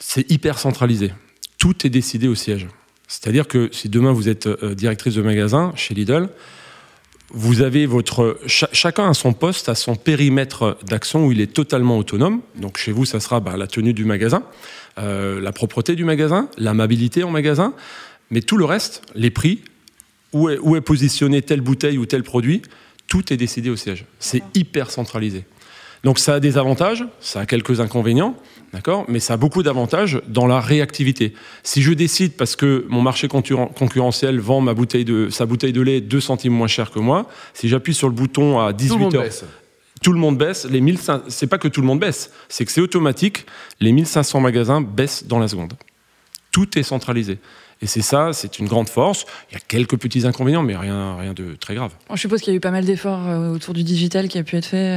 C'est 0.00 0.28
hyper 0.28 0.58
centralisé. 0.58 1.12
Tout 1.58 1.86
est 1.86 1.90
décidé 1.90 2.26
au 2.26 2.34
siège. 2.34 2.66
C'est-à-dire 3.06 3.46
que 3.46 3.68
si 3.70 3.88
demain 3.88 4.10
vous 4.12 4.28
êtes 4.28 4.46
euh, 4.48 4.74
directrice 4.74 5.14
de 5.14 5.22
magasin 5.22 5.72
chez 5.76 5.94
Lidl, 5.94 6.28
vous 7.32 7.62
avez 7.62 7.86
votre 7.86 8.38
cha- 8.46 8.68
chacun 8.72 9.08
a 9.10 9.14
son 9.14 9.32
poste, 9.32 9.68
a 9.68 9.74
son 9.74 9.94
périmètre 9.96 10.78
d'action 10.86 11.26
où 11.26 11.32
il 11.32 11.40
est 11.40 11.52
totalement 11.52 11.98
autonome. 11.98 12.40
Donc 12.56 12.76
chez 12.78 12.92
vous, 12.92 13.04
ça 13.04 13.20
sera 13.20 13.40
bah, 13.40 13.56
la 13.56 13.66
tenue 13.66 13.92
du 13.94 14.04
magasin, 14.04 14.42
euh, 14.98 15.40
la 15.40 15.52
propreté 15.52 15.94
du 15.94 16.04
magasin, 16.04 16.48
l'amabilité 16.58 17.22
en 17.22 17.30
magasin, 17.30 17.72
mais 18.30 18.40
tout 18.42 18.56
le 18.56 18.64
reste, 18.64 19.02
les 19.14 19.30
prix, 19.30 19.62
où 20.32 20.48
est, 20.48 20.58
où 20.58 20.76
est 20.76 20.80
positionné 20.80 21.42
telle 21.42 21.60
bouteille 21.60 21.98
ou 21.98 22.06
tel 22.06 22.22
produit, 22.22 22.62
tout 23.08 23.32
est 23.32 23.36
décidé 23.36 23.70
au 23.70 23.76
siège. 23.76 24.04
C'est 24.18 24.42
hyper 24.54 24.90
centralisé. 24.90 25.44
Donc 26.02 26.18
ça 26.18 26.34
a 26.34 26.40
des 26.40 26.56
avantages, 26.56 27.04
ça 27.20 27.40
a 27.40 27.46
quelques 27.46 27.80
inconvénients, 27.80 28.34
d'accord, 28.72 29.04
mais 29.08 29.20
ça 29.20 29.34
a 29.34 29.36
beaucoup 29.36 29.62
d'avantages 29.62 30.20
dans 30.28 30.46
la 30.46 30.58
réactivité. 30.60 31.34
Si 31.62 31.82
je 31.82 31.92
décide 31.92 32.32
parce 32.38 32.56
que 32.56 32.86
mon 32.88 33.02
marché 33.02 33.28
concurren- 33.28 33.70
concurrentiel 33.74 34.38
vend 34.40 34.60
ma 34.62 34.72
bouteille 34.72 35.04
de, 35.04 35.28
sa 35.28 35.44
bouteille 35.44 35.74
de 35.74 35.82
lait 35.82 36.00
2 36.00 36.20
centimes 36.20 36.54
moins 36.54 36.68
cher 36.68 36.90
que 36.90 36.98
moi, 37.00 37.26
si 37.52 37.68
j'appuie 37.68 37.92
sur 37.94 38.08
le 38.08 38.14
bouton 38.14 38.58
à 38.60 38.72
Tout 38.72 38.84
le 38.94 38.98
monde 38.98 39.10
18 39.10 39.16
heures, 39.18 39.22
baisse. 39.24 39.44
tout 40.02 40.12
le 40.14 40.18
monde 40.18 40.38
baisse. 40.38 40.64
Les 40.70 40.80
1500, 40.80 41.24
c'est 41.28 41.46
pas 41.46 41.58
que 41.58 41.68
tout 41.68 41.82
le 41.82 41.86
monde 41.86 42.00
baisse, 42.00 42.30
c'est 42.48 42.64
que 42.64 42.72
c'est 42.72 42.80
automatique. 42.80 43.44
Les 43.80 43.92
1500 43.92 44.40
magasins 44.40 44.80
baissent 44.80 45.26
dans 45.26 45.38
la 45.38 45.48
seconde. 45.48 45.74
Tout 46.50 46.78
est 46.78 46.82
centralisé. 46.82 47.38
Et 47.82 47.86
c'est 47.86 48.02
ça, 48.02 48.32
c'est 48.32 48.58
une 48.58 48.66
grande 48.68 48.88
force. 48.88 49.24
Il 49.50 49.54
y 49.54 49.56
a 49.56 49.60
quelques 49.66 49.96
petits 49.98 50.26
inconvénients, 50.26 50.62
mais 50.62 50.76
rien, 50.76 51.16
rien 51.16 51.32
de 51.34 51.54
très 51.60 51.74
grave. 51.74 51.92
Je 52.12 52.16
suppose 52.20 52.40
qu'il 52.40 52.52
y 52.52 52.54
a 52.54 52.56
eu 52.56 52.60
pas 52.60 52.70
mal 52.70 52.84
d'efforts 52.84 53.26
euh, 53.28 53.50
autour 53.52 53.72
du 53.74 53.84
digital 53.84 54.28
qui 54.28 54.38
a 54.38 54.42
pu 54.42 54.56
être 54.56 54.66
fait. 54.66 54.96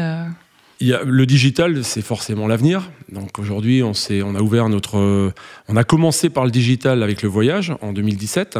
Il 0.83 0.89
y 0.89 0.93
a, 0.93 1.01
le 1.05 1.25
digital, 1.25 1.81
c'est 1.85 2.01
forcément 2.01 2.45
l'avenir. 2.45 2.91
Donc 3.09 3.39
aujourd'hui, 3.39 3.81
on, 3.83 3.93
on 4.25 4.35
a 4.35 4.41
ouvert 4.41 4.67
notre. 4.67 5.31
on 5.69 5.75
a 5.77 5.83
commencé 5.85 6.29
par 6.29 6.43
le 6.43 6.51
digital 6.51 7.03
avec 7.03 7.21
le 7.21 7.29
voyage 7.29 7.73
en 7.79 7.93
2017, 7.93 8.59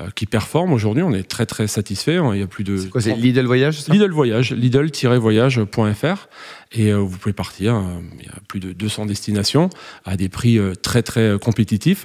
euh, 0.00 0.08
qui 0.16 0.26
performe 0.26 0.72
aujourd'hui. 0.72 1.04
On 1.04 1.12
est 1.12 1.22
très 1.22 1.46
très 1.46 1.68
satisfait. 1.68 2.18
Il 2.32 2.40
y 2.40 2.42
a 2.42 2.48
plus 2.48 2.64
de. 2.64 2.76
C'est 2.76 2.88
quoi, 2.90 3.00
c'est 3.00 3.14
Lidl 3.14 3.46
Voyage 3.46 3.82
ça? 3.82 3.92
Lidl 3.92 4.10
Voyage, 4.10 4.52
lidl-voyage.fr. 4.52 6.28
Et 6.72 6.92
euh, 6.92 6.96
vous 6.96 7.18
pouvez 7.18 7.32
partir, 7.32 7.76
euh, 7.76 8.00
il 8.18 8.26
y 8.26 8.28
a 8.28 8.40
plus 8.48 8.58
de 8.58 8.72
200 8.72 9.06
destinations 9.06 9.70
à 10.04 10.16
des 10.16 10.28
prix 10.28 10.58
euh, 10.58 10.74
très 10.74 11.04
très 11.04 11.38
compétitifs. 11.40 12.04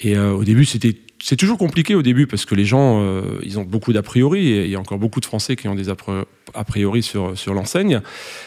Et 0.00 0.18
euh, 0.18 0.32
au 0.32 0.44
début, 0.44 0.66
c'était 0.66 0.96
c'est 1.20 1.36
toujours 1.36 1.58
compliqué 1.58 1.94
au 1.96 2.02
début 2.02 2.26
parce 2.28 2.44
que 2.44 2.54
les 2.54 2.64
gens, 2.64 3.00
euh, 3.02 3.22
ils 3.42 3.58
ont 3.58 3.64
beaucoup 3.64 3.92
d'a 3.92 4.02
priori 4.02 4.48
et 4.52 4.64
il 4.66 4.70
y 4.70 4.76
a 4.76 4.78
encore 4.80 4.98
beaucoup 4.98 5.18
de 5.20 5.24
Français 5.26 5.56
qui 5.56 5.66
ont 5.66 5.74
des 5.74 5.88
a 5.88 5.94
pri- 5.94 6.24
a 6.54 6.64
priori 6.64 7.02
sur, 7.02 7.36
sur 7.36 7.54
l'enseigne. 7.54 8.00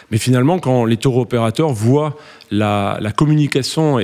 Mais 0.09 0.17
finalement, 0.17 0.57
quand 0.57 0.85
les 0.85 0.95
tour 0.97 1.17
opérateurs 1.17 1.73
voient 1.73 2.17
la, 2.49 2.97
la 3.01 3.11
communication 3.11 3.99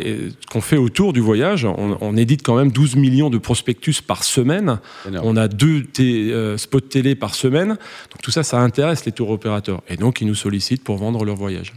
qu'on 0.51 0.61
fait 0.61 0.75
autour 0.77 1.13
du 1.13 1.21
voyage, 1.21 1.63
on, 1.65 1.97
on 2.01 2.17
édite 2.17 2.43
quand 2.43 2.55
même 2.57 2.71
12 2.71 2.97
millions 2.97 3.29
de 3.29 3.37
prospectus 3.37 4.01
par 4.01 4.23
semaine. 4.25 4.79
Énorme. 5.07 5.25
On 5.27 5.37
a 5.37 5.47
deux 5.47 5.83
euh, 5.99 6.57
spots 6.57 6.81
télé 6.81 7.15
par 7.15 7.35
semaine. 7.35 7.69
Donc 7.69 8.21
tout 8.21 8.31
ça, 8.31 8.43
ça 8.43 8.59
intéresse 8.59 9.05
les 9.05 9.11
tour 9.13 9.29
opérateurs. 9.29 9.81
Et 9.87 9.95
donc, 9.95 10.19
ils 10.21 10.27
nous 10.27 10.35
sollicitent 10.35 10.83
pour 10.83 10.97
vendre 10.97 11.23
leur 11.23 11.35
voyage. 11.37 11.73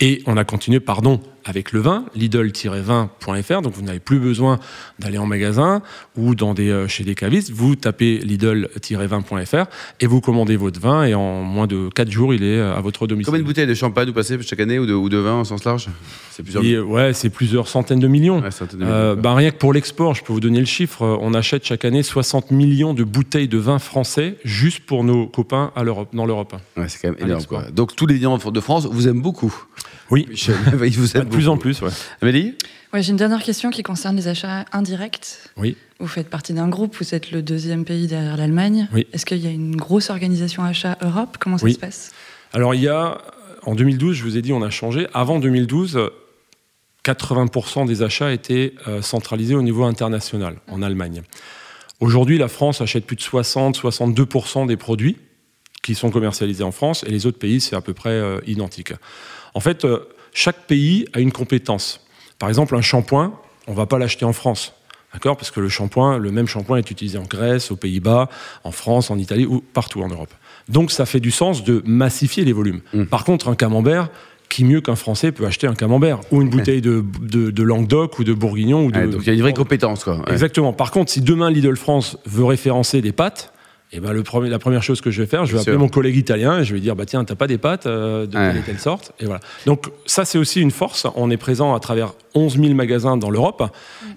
Et 0.00 0.22
on 0.26 0.36
a 0.36 0.44
continué, 0.44 0.80
pardon, 0.80 1.20
avec 1.44 1.72
le 1.72 1.80
vin, 1.80 2.04
lidl-vin.fr. 2.14 3.62
Donc 3.62 3.72
vous 3.74 3.82
n'avez 3.82 4.00
plus 4.00 4.18
besoin 4.18 4.58
d'aller 4.98 5.18
en 5.18 5.26
magasin 5.26 5.82
ou 6.16 6.34
dans 6.34 6.54
des, 6.54 6.70
euh, 6.70 6.88
chez 6.88 7.04
des 7.04 7.14
cavistes. 7.14 7.50
Vous 7.50 7.76
tapez 7.76 8.18
lidl-vin.fr 8.18 9.64
et 10.00 10.06
vous 10.06 10.20
commandez 10.20 10.56
votre 10.56 10.80
vin 10.80 11.04
et 11.04 11.14
en 11.14 11.42
moins 11.42 11.66
de 11.66 11.88
4 11.94 12.10
jours, 12.10 12.34
il 12.34 12.44
est 12.44 12.58
euh, 12.58 12.74
à 12.76 12.80
votre 12.80 13.06
domicile. 13.06 13.26
Combien 13.26 13.40
de 13.40 13.46
bouteilles 13.46 13.66
de 13.66 13.74
champagne 13.74 14.08
vous 14.08 14.14
passez 14.14 14.40
chaque 14.42 14.60
année 14.60 14.78
ou 14.78 14.86
de, 14.86 14.94
ou 14.94 15.08
de 15.08 15.18
vin 15.18 15.40
au 15.40 15.44
sens 15.44 15.64
large? 15.64 15.88
C'est 16.30 16.42
plusieurs 16.42 16.64
Et, 16.64 16.78
Ouais, 16.78 17.12
c'est 17.12 17.30
plusieurs 17.30 17.68
centaines 17.68 18.00
de 18.00 18.08
millions. 18.08 18.40
Ouais, 18.40 18.50
centaines 18.50 18.80
de 18.80 18.84
Euh, 18.84 19.14
ben, 19.14 19.34
rien 19.34 19.50
que 19.50 19.56
pour 19.56 19.72
l'export, 19.72 20.14
je 20.14 20.22
peux 20.22 20.32
vous 20.32 20.40
donner 20.40 20.60
le 20.60 20.66
chiffre. 20.66 21.02
On 21.20 21.34
achète 21.34 21.64
chaque 21.64 21.84
année 21.84 22.02
60 22.02 22.50
millions 22.50 22.94
de 22.94 23.04
bouteilles 23.04 23.48
de 23.48 23.58
vin 23.58 23.78
français 23.78 24.36
juste 24.44 24.80
pour 24.80 25.04
nos 25.04 25.26
copains 25.26 25.72
à 25.76 25.84
l'Europe, 25.84 26.10
dans 26.12 26.26
l'Europe. 26.26 26.54
Ouais, 26.76 26.88
c'est 26.88 27.00
quand 27.00 27.08
même 27.16 27.28
énorme. 27.28 27.44
quoi. 27.44 27.64
Donc 27.70 27.96
tous 27.96 28.06
les 28.06 28.16
clients 28.16 28.38
de 28.38 28.60
France 28.60 28.86
vous 28.90 29.08
aiment 29.08 29.22
beaucoup. 29.22 29.54
Oui, 30.12 30.26
Michel, 30.30 30.54
ils 30.84 30.90
vous 30.98 31.08
de 31.08 31.18
aiment 31.18 31.28
plus 31.28 31.46
beaucoup. 31.46 31.54
en 31.54 31.56
plus. 31.58 31.80
Ouais. 31.80 31.90
Amélie 32.20 32.54
Ouais, 32.92 33.02
J'ai 33.02 33.10
une 33.10 33.16
dernière 33.16 33.42
question 33.42 33.70
qui 33.70 33.82
concerne 33.82 34.14
les 34.16 34.28
achats 34.28 34.66
indirects. 34.72 35.38
Oui. 35.56 35.76
Vous 35.98 36.06
faites 36.06 36.28
partie 36.28 36.52
d'un 36.52 36.68
groupe, 36.68 36.94
vous 37.00 37.14
êtes 37.14 37.30
le 37.30 37.40
deuxième 37.40 37.86
pays 37.86 38.06
derrière 38.06 38.36
l'Allemagne. 38.36 38.88
Oui. 38.92 39.06
Est-ce 39.14 39.24
qu'il 39.24 39.38
y 39.38 39.46
a 39.46 39.50
une 39.50 39.76
grosse 39.76 40.10
organisation 40.10 40.62
achat 40.62 40.98
Europe? 41.00 41.38
Comment 41.40 41.56
ça 41.56 41.64
Oui. 41.64 41.72
se 41.72 41.78
passe? 41.78 42.12
Alors 42.52 42.74
il 42.74 42.82
y 42.82 42.88
a, 42.88 43.18
en 43.64 43.74
2012, 43.74 44.14
je 44.14 44.22
vous 44.22 44.36
ai 44.36 44.42
dit, 44.42 44.52
on 44.52 44.60
a 44.60 44.68
changé. 44.68 45.06
Avant 45.14 45.38
2012, 45.38 45.96
euh, 45.96 46.10
80% 47.06 47.86
des 47.86 48.02
achats 48.02 48.30
étaient 48.32 48.74
euh, 48.86 49.00
centralisés 49.00 49.54
au 49.54 49.62
niveau 49.62 49.84
international, 49.84 50.56
en 50.68 50.82
Allemagne. 50.82 51.22
Aujourd'hui, 52.00 52.36
la 52.36 52.48
France 52.48 52.82
achète 52.82 53.06
plus 53.06 53.16
de 53.16 53.22
60-62% 53.22 54.66
des 54.66 54.76
produits 54.76 55.16
qui 55.82 55.94
sont 55.94 56.10
commercialisés 56.10 56.62
en 56.64 56.72
France 56.72 57.04
et 57.06 57.10
les 57.10 57.26
autres 57.26 57.38
pays, 57.38 57.60
c'est 57.60 57.74
à 57.74 57.80
peu 57.80 57.94
près 57.94 58.10
euh, 58.10 58.38
identique. 58.46 58.92
En 59.54 59.60
fait, 59.60 59.84
euh, 59.84 60.08
chaque 60.32 60.66
pays 60.66 61.06
a 61.12 61.20
une 61.20 61.32
compétence. 61.32 62.00
Par 62.38 62.48
exemple, 62.48 62.74
un 62.74 62.80
shampoing, 62.80 63.32
on 63.66 63.74
va 63.74 63.86
pas 63.86 63.98
l'acheter 63.98 64.24
en 64.24 64.32
France. 64.32 64.72
D'accord 65.12 65.36
Parce 65.36 65.50
que 65.50 65.60
le 65.60 65.68
shampoing, 65.68 66.18
le 66.18 66.30
même 66.30 66.46
shampoing 66.46 66.78
est 66.78 66.90
utilisé 66.90 67.18
en 67.18 67.24
Grèce, 67.24 67.70
aux 67.70 67.76
Pays-Bas, 67.76 68.28
en 68.64 68.72
France, 68.72 69.10
en 69.10 69.18
Italie 69.18 69.44
ou 69.44 69.60
partout 69.60 70.02
en 70.02 70.08
Europe. 70.08 70.32
Donc 70.68 70.90
ça 70.90 71.04
fait 71.04 71.20
du 71.20 71.30
sens 71.30 71.64
de 71.64 71.82
massifier 71.84 72.44
les 72.44 72.52
volumes. 72.52 72.80
Mm. 72.94 73.04
Par 73.04 73.24
contre, 73.24 73.48
un 73.48 73.54
camembert, 73.54 74.08
qui 74.52 74.64
mieux 74.64 74.82
qu'un 74.82 74.96
Français 74.96 75.32
peut 75.32 75.46
acheter 75.46 75.66
un 75.66 75.74
camembert 75.74 76.20
ou 76.30 76.42
une 76.42 76.50
bouteille 76.50 76.82
de, 76.82 77.02
de, 77.22 77.50
de 77.50 77.62
Languedoc 77.62 78.18
ou 78.18 78.24
de 78.24 78.34
Bourguignon 78.34 78.84
ou 78.84 78.92
de, 78.92 78.98
Ouais, 78.98 79.06
donc 79.06 79.22
il 79.22 79.26
y 79.28 79.30
a 79.30 79.32
une 79.32 79.40
vraie 79.40 79.54
compétence, 79.54 80.04
quoi. 80.04 80.16
Ouais. 80.16 80.30
Exactement. 80.32 80.74
Par 80.74 80.90
contre, 80.90 81.10
si 81.10 81.22
demain 81.22 81.50
Lidl 81.50 81.74
France 81.74 82.18
veut 82.26 82.44
référencer 82.44 83.00
des 83.00 83.12
pâtes, 83.12 83.50
eh 83.94 84.00
ben 84.00 84.12
le 84.12 84.22
premier, 84.22 84.48
la 84.48 84.58
première 84.58 84.82
chose 84.82 85.00
que 85.00 85.10
je 85.10 85.20
vais 85.22 85.26
faire, 85.28 85.44
je 85.44 85.52
vais 85.52 85.60
appeler 85.60 85.74
sûr. 85.74 85.80
mon 85.80 85.88
collègue 85.88 86.16
italien 86.16 86.58
et 86.60 86.64
je 86.64 86.70
vais 86.70 86.74
lui 86.76 86.80
dire 86.80 86.96
bah 86.96 87.04
tiens 87.06 87.24
t'as 87.24 87.34
pas 87.34 87.46
des 87.46 87.58
pâtes 87.58 87.86
euh, 87.86 88.26
de 88.26 88.36
Ouais. 88.36 88.48
telle 88.52 88.56
et 88.58 88.62
telle 88.62 88.78
sorte 88.78 89.12
et 89.20 89.26
voilà. 89.26 89.40
Donc 89.66 89.90
ça 90.06 90.24
c'est 90.24 90.38
aussi 90.38 90.60
une 90.60 90.70
force. 90.70 91.06
On 91.14 91.30
est 91.30 91.36
présent 91.36 91.74
à 91.74 91.80
travers 91.80 92.14
11 92.34 92.58
000 92.58 92.74
magasins 92.74 93.16
dans 93.18 93.30
l'Europe 93.30 93.62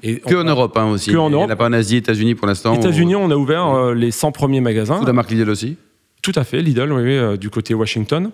et 0.02 0.20
Que 0.20 0.36
on- 0.36 0.40
en 0.42 0.44
Europe, 0.46 0.78
hein, 0.78 0.86
aussi. 0.92 1.12
Que 1.12 1.18
en 1.18 1.28
Il 1.30 1.34
y 1.34 1.36
en 1.36 1.40
Europe. 1.40 1.52
a 1.52 1.56
pas 1.58 1.68
en 1.68 1.74
Asie, 1.74 1.98
États-Unis 1.98 2.36
pour 2.36 2.48
l'instant. 2.48 2.74
États-Unis, 2.76 3.16
on 3.16 3.30
a 3.32 3.36
ouvert 3.36 3.68
euh, 3.68 3.94
les 3.94 4.12
100 4.12 4.32
premiers 4.32 4.62
magasins. 4.62 5.00
Sous 5.00 5.06
la 5.06 5.14
marque 5.14 5.32
Lidl 5.32 5.50
aussi. 5.50 5.76
Tout 6.22 6.32
à 6.36 6.44
fait, 6.44 6.62
Lidl, 6.62 6.92
oui, 6.94 7.02
oui, 7.04 7.18
euh, 7.18 7.36
du 7.38 7.50
côté 7.50 7.74
Washington. 7.74 8.32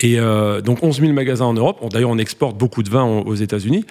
Et 0.00 0.18
euh, 0.18 0.60
donc 0.60 0.82
11 0.82 1.00
000 1.00 1.12
magasins 1.12 1.44
en 1.46 1.54
Europe. 1.54 1.82
D'ailleurs, 1.90 2.10
on 2.10 2.18
exporte 2.18 2.56
beaucoup 2.58 2.82
de 2.82 2.90
vin 2.90 3.04
aux, 3.04 3.22
aux 3.22 3.34
États-Unis. 3.34 3.84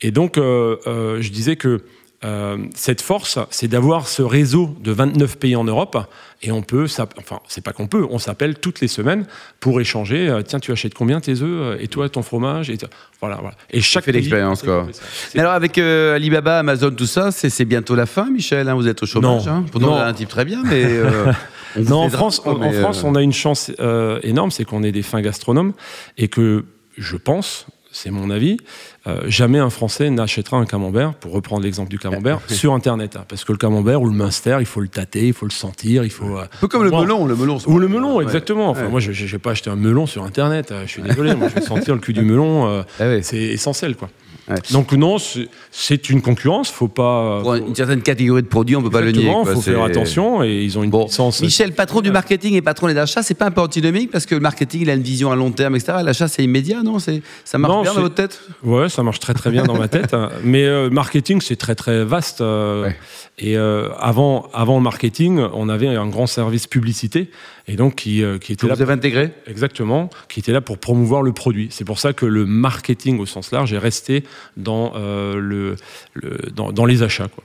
Et 0.00 0.10
donc, 0.10 0.36
euh, 0.38 0.76
euh, 0.86 1.18
je 1.20 1.30
disais 1.30 1.56
que 1.56 1.82
euh, 2.24 2.56
cette 2.74 3.02
force, 3.02 3.38
c'est 3.50 3.68
d'avoir 3.68 4.08
ce 4.08 4.22
réseau 4.22 4.74
de 4.80 4.90
29 4.92 5.36
pays 5.38 5.56
en 5.56 5.64
Europe. 5.64 5.96
Et 6.42 6.50
on 6.52 6.62
peut, 6.62 6.84
enfin, 6.84 7.40
c'est 7.48 7.62
pas 7.64 7.72
qu'on 7.72 7.86
peut, 7.86 8.06
on 8.10 8.18
s'appelle 8.18 8.58
toutes 8.58 8.80
les 8.80 8.88
semaines 8.88 9.26
pour 9.60 9.80
échanger. 9.80 10.28
euh, 10.28 10.42
Tiens, 10.42 10.58
tu 10.60 10.72
achètes 10.72 10.94
combien 10.94 11.20
tes 11.20 11.40
œufs 11.42 11.78
Et 11.80 11.88
toi, 11.88 12.08
ton 12.08 12.22
fromage 12.22 12.68
et 12.70 12.76
voilà, 13.20 13.36
voilà. 13.36 13.56
Et 13.70 13.80
chaque 13.80 14.04
fait 14.04 14.12
l'expérience, 14.12 14.62
quoi. 14.62 14.86
Mais 15.34 15.40
alors, 15.40 15.52
avec 15.52 15.78
euh, 15.78 16.14
Alibaba, 16.16 16.58
Amazon, 16.58 16.90
tout 16.90 17.06
ça, 17.06 17.30
c'est 17.30 17.64
bientôt 17.64 17.94
la 17.94 18.06
fin, 18.06 18.30
Michel. 18.30 18.68
hein, 18.68 18.74
vous 18.74 18.88
êtes 18.88 19.02
au 19.02 19.06
chômage. 19.06 19.46
Non. 19.46 19.52
Hein. 19.52 19.64
Pourtant, 19.70 19.86
Non. 19.86 19.92
vous 19.94 20.00
êtes 20.02 20.06
un 20.08 20.12
type 20.14 20.28
très 20.28 20.44
bien, 20.44 20.62
mais. 20.64 20.84
euh, 20.84 21.32
on 21.76 21.82
Non, 21.82 21.98
en 22.02 22.10
France, 22.10 22.42
en, 22.44 22.56
France, 22.72 22.98
euh, 23.04 23.08
on 23.08 23.14
a 23.14 23.22
une 23.22 23.32
chance 23.32 23.70
euh, 23.80 24.18
énorme, 24.22 24.50
c'est 24.50 24.64
qu'on 24.64 24.82
est 24.82 24.92
des 24.92 25.02
fins 25.02 25.22
gastronomes 25.22 25.72
et 26.18 26.28
que 26.28 26.64
je 26.98 27.16
pense, 27.16 27.66
c'est 27.90 28.10
mon 28.10 28.28
avis, 28.30 28.58
euh, 29.06 29.20
jamais 29.26 29.58
un 29.58 29.70
Français 29.70 30.08
n'achètera 30.10 30.56
un 30.56 30.64
camembert, 30.66 31.14
pour 31.14 31.32
reprendre 31.32 31.62
l'exemple 31.62 31.90
du 31.90 31.98
camembert, 31.98 32.40
sur 32.48 32.72
Internet. 32.74 33.16
hein, 33.16 33.24
parce 33.28 33.44
que 33.44 33.52
le 33.52 33.58
camembert 33.58 34.00
ou 34.00 34.06
le 34.06 34.12
Munster, 34.14 34.56
il 34.60 34.66
faut 34.66 34.80
le 34.80 34.88
tâter, 34.88 35.26
il 35.28 35.32
faut 35.34 35.46
le 35.46 35.50
sentir, 35.52 36.04
il 36.04 36.10
faut. 36.10 36.38
euh, 36.38 36.42
Un 36.44 36.48
peu 36.60 36.68
comme 36.68 36.84
le 36.84 36.90
Moi- 36.90 37.02
melon, 37.02 37.26
le 37.26 37.36
melon. 37.36 37.58
c'est 37.58 37.68
ou 37.68 37.78
le 37.78 37.88
melon, 37.88 38.16
Ouais. 38.16 38.24
exactement. 38.24 38.70
Enfin, 38.70 38.84
Ouais. 38.84 38.90
moi, 38.90 39.00
je 39.00 39.10
n'ai 39.10 39.38
pas 39.38 39.50
acheté 39.50 39.68
un 39.70 39.76
melon 39.76 40.06
sur 40.06 40.24
Internet. 40.24 40.72
euh, 40.72 40.82
Je 40.86 40.90
suis 40.90 41.02
désolé. 41.02 41.34
moi, 41.34 41.48
je 41.48 41.54
vais 41.56 41.60
sentir 41.66 41.94
le 41.94 42.00
cul 42.00 42.12
du 42.14 42.22
melon. 42.24 42.66
euh, 42.66 42.82
Ah 42.98 43.04
ouais. 43.04 43.22
c'est 43.22 43.36
essentiel, 43.38 43.96
quoi. 43.96 44.08
Ouais. 44.46 44.56
Donc 44.72 44.92
non, 44.92 45.16
c'est- 45.18 46.10
une 46.10 46.20
concurrence. 46.20 46.70
Faut 46.70 46.86
pas. 46.88 47.40
Pour 47.42 47.56
faut- 47.56 47.66
une 47.66 47.74
certaine 47.74 48.02
catégorie 48.02 48.42
de 48.42 48.46
produits, 48.46 48.76
on 48.76 48.82
peut 48.82 48.90
pas 48.90 49.00
le 49.00 49.06
nier. 49.10 49.20
Exactement, 49.20 49.42
quoi, 49.44 49.54
faut 49.54 49.60
faire 49.62 49.82
attention 49.82 50.42
et 50.44 50.62
ils 50.62 50.78
ont 50.78 50.82
une 50.82 50.90
Bon, 50.90 51.04
puissance. 51.06 51.40
Michel, 51.40 51.72
patron 51.72 52.02
du 52.02 52.10
marketing 52.10 52.52
et 52.54 52.60
patron 52.60 52.88
des 52.88 52.98
achats, 52.98 53.22
c'est 53.22 53.32
pas 53.32 53.46
un 53.46 53.50
peu 53.50 53.62
antinomique 53.62 54.10
parce 54.10 54.26
que 54.26 54.34
le 54.34 54.42
marketing, 54.42 54.82
il 54.82 54.90
a 54.90 54.94
une 54.94 55.02
vision 55.02 55.32
à 55.32 55.36
long 55.36 55.50
terme, 55.50 55.76
etc. 55.76 55.94
L'achat, 56.04 56.28
c'est 56.28 56.44
immédiat, 56.44 56.82
non? 56.82 56.98
C'est 56.98 57.22
ça 57.46 57.56
marche 57.56 57.72
Non, 57.72 57.82
bien 57.84 57.94
dans 57.94 58.02
votre 58.02 58.16
tête? 58.16 58.38
Ouais, 58.62 58.90
ça 58.94 59.02
marche 59.02 59.20
très 59.20 59.34
très 59.34 59.50
bien 59.50 59.64
dans 59.64 59.76
ma 59.78 59.88
tête. 59.88 60.14
hein. 60.14 60.30
Mais 60.42 60.64
euh, 60.64 60.88
marketing, 60.90 61.40
c'est 61.40 61.56
très 61.56 61.74
très 61.74 62.04
vaste. 62.04 62.40
euh, 62.40 62.84
Ouais. 62.84 62.96
Et 63.38 63.56
euh, 63.56 63.88
avant, 63.98 64.48
avant 64.54 64.76
le 64.76 64.82
marketing, 64.84 65.40
on 65.54 65.68
avait 65.68 65.88
un 65.88 66.06
grand 66.06 66.28
service 66.28 66.68
publicité 66.68 67.30
et 67.66 67.74
donc 67.74 67.96
qui, 67.96 68.22
euh, 68.22 68.38
qui 68.38 68.48
que 68.48 68.52
était 68.52 68.66
là 68.68 68.74
vous 68.74 68.82
avez 68.82 68.92
intégré? 68.92 69.32
Exactement, 69.48 70.08
qui 70.28 70.38
était 70.38 70.52
là 70.52 70.60
pour 70.60 70.78
promouvoir 70.78 71.22
le 71.22 71.32
produit. 71.32 71.66
C'est 71.72 71.84
pour 71.84 71.98
ça 71.98 72.12
que 72.12 72.26
le 72.26 72.46
marketing 72.46 73.18
au 73.18 73.26
sens 73.26 73.50
large 73.50 73.72
est 73.72 73.78
resté 73.78 74.22
dans 74.56 74.92
euh, 74.94 75.34
le, 75.40 75.74
le- 76.14 76.38
dans, 76.54 76.70
dans 76.70 76.84
les 76.84 77.02
achats. 77.02 77.26
Quoi. 77.26 77.42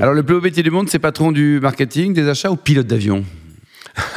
Alors, 0.00 0.14
le 0.14 0.22
plus 0.22 0.36
beau 0.36 0.40
métier 0.40 0.62
du 0.62 0.70
monde, 0.70 0.88
c'est 0.88 1.00
patron 1.00 1.32
du 1.32 1.58
marketing, 1.60 2.14
des 2.14 2.28
achats 2.28 2.50
ou 2.52 2.56
pilote 2.56 2.86
d'avion? 2.86 3.24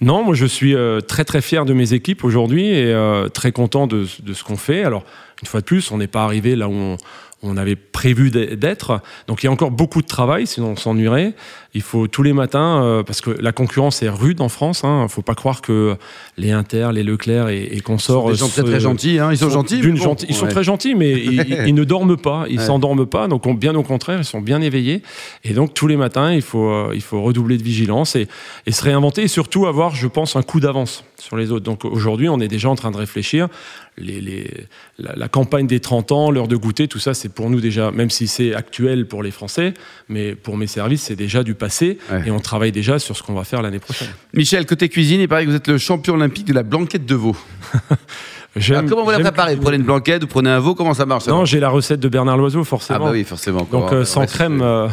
Non, 0.00 0.24
moi 0.24 0.34
je 0.34 0.46
suis 0.46 0.74
euh, 0.74 1.00
très 1.00 1.24
très 1.24 1.40
fier 1.40 1.64
de 1.64 1.72
mes 1.74 1.92
équipes 1.92 2.24
aujourd'hui 2.24 2.66
et 2.66 2.92
euh, 2.92 3.28
très 3.28 3.52
content 3.52 3.86
de, 3.86 4.04
de 4.24 4.32
ce 4.32 4.42
qu'on 4.42 4.56
fait. 4.56 4.82
Alors, 4.82 5.04
une 5.42 5.48
fois 5.48 5.60
de 5.60 5.64
plus, 5.66 5.90
on 5.90 5.98
n'est 5.98 6.06
pas 6.06 6.24
arrivé 6.24 6.56
là 6.56 6.68
où 6.68 6.72
on, 6.72 6.96
on 7.44 7.56
avait 7.56 7.74
prévu 7.74 8.30
d'être. 8.30 9.00
Donc 9.26 9.42
il 9.42 9.46
y 9.46 9.48
a 9.48 9.52
encore 9.52 9.72
beaucoup 9.72 10.00
de 10.00 10.06
travail, 10.06 10.46
sinon 10.46 10.68
on 10.68 10.76
s'ennuierait. 10.76 11.34
Il 11.74 11.82
faut 11.82 12.06
tous 12.06 12.22
les 12.22 12.32
matins, 12.32 12.82
euh, 12.84 13.02
parce 13.02 13.20
que 13.20 13.30
la 13.30 13.50
concurrence 13.50 14.02
est 14.02 14.08
rude 14.08 14.40
en 14.40 14.48
France. 14.48 14.82
Il 14.84 15.02
ne 15.02 15.08
faut 15.08 15.22
pas 15.22 15.34
croire 15.34 15.60
que 15.62 15.96
les 16.36 16.52
Inter, 16.52 16.90
les 16.92 17.02
Leclerc 17.02 17.48
et, 17.48 17.64
et 17.64 17.80
consorts... 17.80 18.32
Gens 18.34 18.46
se- 18.46 18.60
très 18.60 18.70
très 18.70 18.78
gentils, 18.80 19.18
hein. 19.18 19.30
ils 19.32 19.38
sont, 19.38 19.48
gentils. 19.50 19.80
bon, 19.82 19.96
gentille- 19.96 20.28
ils 20.28 20.36
sont 20.36 20.46
très 20.46 20.62
gentils, 20.62 20.94
mais 20.94 21.10
ils, 21.12 21.32
ils- 21.32 21.68
ils 21.68 21.74
ne 21.74 21.82
dorment 21.84 22.16
pas, 22.16 22.44
ils 22.48 22.58
Ouais. 22.60 22.64
s'endorment 22.66 23.06
pas. 23.06 23.26
Donc, 23.26 23.46
on- 23.46 23.54
bien 23.54 23.74
au 23.74 23.82
contraire, 23.82 24.18
ils 24.18 24.24
sont 24.24 24.40
bien 24.40 24.60
éveillés. 24.60 25.02
Et 25.42 25.54
donc, 25.54 25.74
tous 25.74 25.88
les 25.88 25.96
matins, 25.96 26.32
il 26.32 26.42
faut, 26.42 26.68
euh, 26.70 26.92
il 26.94 27.00
faut 27.02 27.20
redoubler 27.22 27.56
de 27.58 27.62
vigilance 27.64 28.14
et, 28.14 28.28
et 28.66 28.70
se 28.72 28.84
réinventer 28.84 29.22
et 29.22 29.28
surtout 29.28 29.66
avoir, 29.66 29.94
je 29.96 30.06
pense, 30.06 30.36
un 30.36 30.42
coup 30.42 30.60
d'avance 30.60 31.02
sur 31.22 31.36
les 31.36 31.52
autres. 31.52 31.64
Donc, 31.64 31.84
aujourd'hui, 31.84 32.28
on 32.28 32.40
est 32.40 32.48
déjà 32.48 32.68
en 32.68 32.74
train 32.74 32.90
de 32.90 32.96
réfléchir. 32.96 33.48
Les, 33.96 34.20
les- 34.20 34.50
la, 34.98 35.14
la 35.14 35.28
campagne 35.28 35.66
des 35.66 35.78
30 35.80 36.10
ans, 36.12 36.30
l'heure 36.30 36.48
de 36.48 36.56
goûter, 36.56 36.88
tout 36.88 36.98
ça, 36.98 37.14
c'est 37.14 37.28
pour 37.28 37.48
nous 37.48 37.60
déjà, 37.60 37.90
même 37.92 38.10
si 38.10 38.26
c'est 38.26 38.54
actuel 38.54 39.06
pour 39.06 39.22
les 39.22 39.30
Français, 39.30 39.74
mais 40.08 40.34
pour 40.34 40.56
mes 40.56 40.66
services, 40.66 41.02
c'est 41.02 41.16
déjà 41.16 41.42
du 41.44 41.54
passé. 41.54 41.98
Ouais. 42.10 42.22
Et 42.26 42.30
on 42.30 42.40
travaille 42.40 42.72
déjà 42.72 42.98
sur 42.98 43.16
ce 43.16 43.22
qu'on 43.22 43.34
va 43.34 43.44
faire 43.44 43.62
l'année 43.62 43.78
prochaine. 43.78 44.08
Michel, 44.34 44.66
côté 44.66 44.88
cuisine, 44.88 45.20
il 45.20 45.28
paraît 45.28 45.44
que 45.44 45.50
vous 45.50 45.56
êtes 45.56 45.68
le 45.68 45.78
champion 45.78 46.14
olympique 46.14 46.46
de 46.46 46.54
la 46.54 46.62
blanquette 46.64 47.06
de 47.06 47.14
veau. 47.14 47.36
Alors, 48.54 48.84
comment 48.86 49.04
vous 49.04 49.10
la 49.10 49.18
préparez 49.20 49.56
Vous 49.56 49.62
prenez 49.62 49.76
une 49.78 49.82
blanquette, 49.82 50.22
vous 50.22 50.28
prenez 50.28 50.50
un 50.50 50.58
veau, 50.58 50.74
comment 50.74 50.92
ça 50.94 51.06
marche 51.06 51.26
Non, 51.26 51.44
j'ai 51.46 51.58
la 51.58 51.70
recette 51.70 52.00
de 52.00 52.08
Bernard 52.08 52.36
Loiseau, 52.36 52.60
Ah 52.60 52.64
forcément. 52.64 53.06
bah 53.06 53.10
oui, 53.12 53.24
forcément. 53.24 53.66
Donc, 53.70 53.90
euh, 53.92 54.04
sans 54.04 54.20
Ouais, 54.20 54.26
crème. 54.26 54.60
euh, 54.62 54.88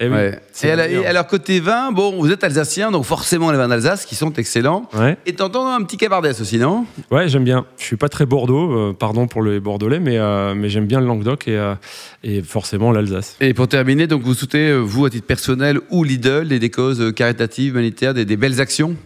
eh 0.00 0.06
oui, 0.08 0.12
Ouais. 0.14 0.40
Et, 0.62 0.70
alors, 0.70 0.86
et 0.86 1.06
alors, 1.06 1.26
côté 1.26 1.60
vin, 1.60 1.92
bon, 1.92 2.16
vous 2.18 2.30
êtes 2.32 2.42
alsacien, 2.44 2.90
donc 2.90 3.04
forcément 3.04 3.50
les 3.52 3.58
vins 3.58 3.68
d'Alsace 3.68 4.06
qui 4.06 4.14
sont 4.14 4.32
excellents. 4.32 4.88
Ouais. 4.94 5.18
Et 5.26 5.34
t'entends 5.34 5.68
un 5.70 5.82
petit 5.82 5.98
cabardès 5.98 6.40
aussi, 6.40 6.56
non? 6.58 6.86
Ouais, 7.10 7.28
j'aime 7.28 7.44
bien. 7.44 7.66
Je 7.78 7.84
suis 7.84 7.96
pas 7.96 8.08
très 8.08 8.24
Bordeaux, 8.24 8.72
euh, 8.72 8.92
pardon 8.98 9.26
pour 9.26 9.42
les 9.42 9.60
Bordelais, 9.60 10.00
mais, 10.00 10.16
euh, 10.16 10.54
mais 10.56 10.70
j'aime 10.70 10.86
bien 10.86 11.00
le 11.00 11.06
Languedoc 11.06 11.46
et, 11.46 11.60
et 12.22 12.40
forcément 12.42 12.90
l'Alsace. 12.90 13.36
Et 13.40 13.52
pour 13.52 13.68
terminer, 13.68 14.06
donc 14.06 14.22
vous 14.22 14.32
souhaitez, 14.34 14.70
euh, 14.70 14.78
vous, 14.78 15.04
à 15.04 15.10
titre 15.10 15.26
personnel 15.26 15.78
ou 15.90 16.04
Lidl, 16.04 16.48
des, 16.48 16.58
des 16.58 16.70
causes 16.70 17.12
caritatives, 17.14 17.72
humanitaires, 17.74 18.14
des, 18.14 18.24
des 18.24 18.36
belles 18.38 18.60
actions? 18.62 18.96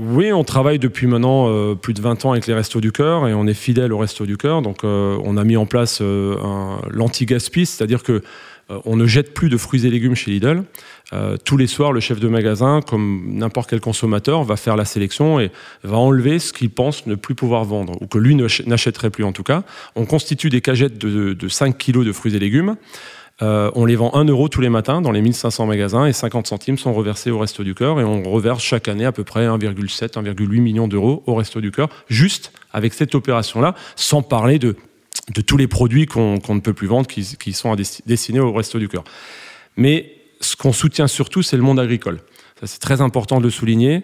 Oui, 0.00 0.32
on 0.32 0.44
travaille 0.44 0.78
depuis 0.78 1.08
maintenant 1.08 1.48
euh, 1.48 1.74
plus 1.74 1.92
de 1.92 2.00
20 2.00 2.24
ans 2.24 2.30
avec 2.32 2.46
les 2.46 2.54
Restos 2.54 2.80
du 2.80 2.92
Cœur 2.92 3.26
et 3.26 3.34
on 3.34 3.48
est 3.48 3.54
fidèle 3.54 3.92
aux 3.92 3.98
Restos 3.98 4.26
du 4.26 4.36
Cœur. 4.36 4.62
Donc 4.62 4.84
euh, 4.84 5.18
on 5.24 5.36
a 5.36 5.42
mis 5.42 5.56
en 5.56 5.66
place 5.66 5.98
euh, 6.00 6.36
un- 6.40 6.80
l'anti-gaspi, 6.88 7.66
c'est-à-dire 7.66 8.02
que 8.02 8.22
on 8.84 8.96
ne 8.96 9.06
jette 9.06 9.32
plus 9.32 9.48
de 9.48 9.56
fruits 9.56 9.86
et 9.86 9.90
légumes 9.90 10.14
chez 10.14 10.30
Lidl. 10.30 10.62
Tous 11.46 11.56
les 11.56 11.66
soirs, 11.66 11.90
le 11.94 12.00
chef 12.00 12.20
de 12.20 12.28
magasin, 12.28 12.82
comme 12.86 13.22
n'importe 13.32 13.70
quel 13.70 13.80
consommateur, 13.80 14.44
va 14.44 14.56
faire 14.56 14.76
la 14.76 14.84
sélection 14.84 15.40
et 15.40 15.50
va 15.84 15.96
enlever 15.96 16.38
ce 16.38 16.52
qu'il 16.52 16.68
pense 16.68 17.06
ne 17.06 17.14
plus 17.14 17.34
pouvoir 17.34 17.64
vendre, 17.64 17.96
ou 18.02 18.06
que 18.06 18.18
lui 18.18 18.34
n'achèterait 18.66 19.08
plus 19.08 19.24
en 19.24 19.32
tout 19.32 19.42
cas. 19.42 19.62
On 19.96 20.04
constitue 20.04 20.50
des 20.50 20.60
cagettes 20.60 20.98
de, 20.98 21.32
de 21.32 21.48
5 21.48 21.78
kilos 21.78 22.04
de 22.04 22.12
fruits 22.12 22.36
et 22.36 22.38
légumes. 22.38 22.76
Euh, 23.40 23.70
on 23.74 23.84
les 23.84 23.94
vend 23.94 24.14
1 24.14 24.24
euro 24.24 24.48
tous 24.48 24.60
les 24.60 24.68
matins 24.68 25.00
dans 25.00 25.12
les 25.12 25.22
1500 25.22 25.66
magasins 25.66 26.06
et 26.06 26.12
50 26.12 26.48
centimes 26.48 26.76
sont 26.76 26.92
reversés 26.92 27.30
au 27.30 27.38
Resto 27.38 27.62
du 27.62 27.74
Cœur 27.74 28.00
et 28.00 28.04
on 28.04 28.22
reverse 28.24 28.62
chaque 28.62 28.88
année 28.88 29.04
à 29.04 29.12
peu 29.12 29.22
près 29.22 29.46
1,7, 29.46 30.14
1,8 30.14 30.60
millions 30.60 30.88
d'euros 30.88 31.22
au 31.26 31.36
Resto 31.36 31.60
du 31.60 31.70
Cœur, 31.70 31.88
juste 32.08 32.52
avec 32.72 32.94
cette 32.94 33.14
opération-là, 33.14 33.74
sans 33.94 34.22
parler 34.22 34.58
de, 34.58 34.74
de 35.34 35.40
tous 35.40 35.56
les 35.56 35.68
produits 35.68 36.06
qu'on 36.06 36.34
ne 36.48 36.60
peut 36.60 36.72
plus 36.72 36.88
vendre 36.88 37.06
qui, 37.06 37.52
sont 37.52 37.76
destinés 38.06 38.40
au 38.40 38.52
Resto 38.52 38.78
du 38.78 38.88
Cœur. 38.88 39.04
Mais 39.76 40.12
ce 40.40 40.56
qu'on 40.56 40.72
soutient 40.72 41.06
surtout, 41.06 41.42
c'est 41.42 41.56
le 41.56 41.62
monde 41.62 41.78
agricole. 41.78 42.20
C'est 42.64 42.80
très 42.80 43.00
important 43.00 43.38
de 43.38 43.44
le 43.44 43.50
souligner. 43.50 44.02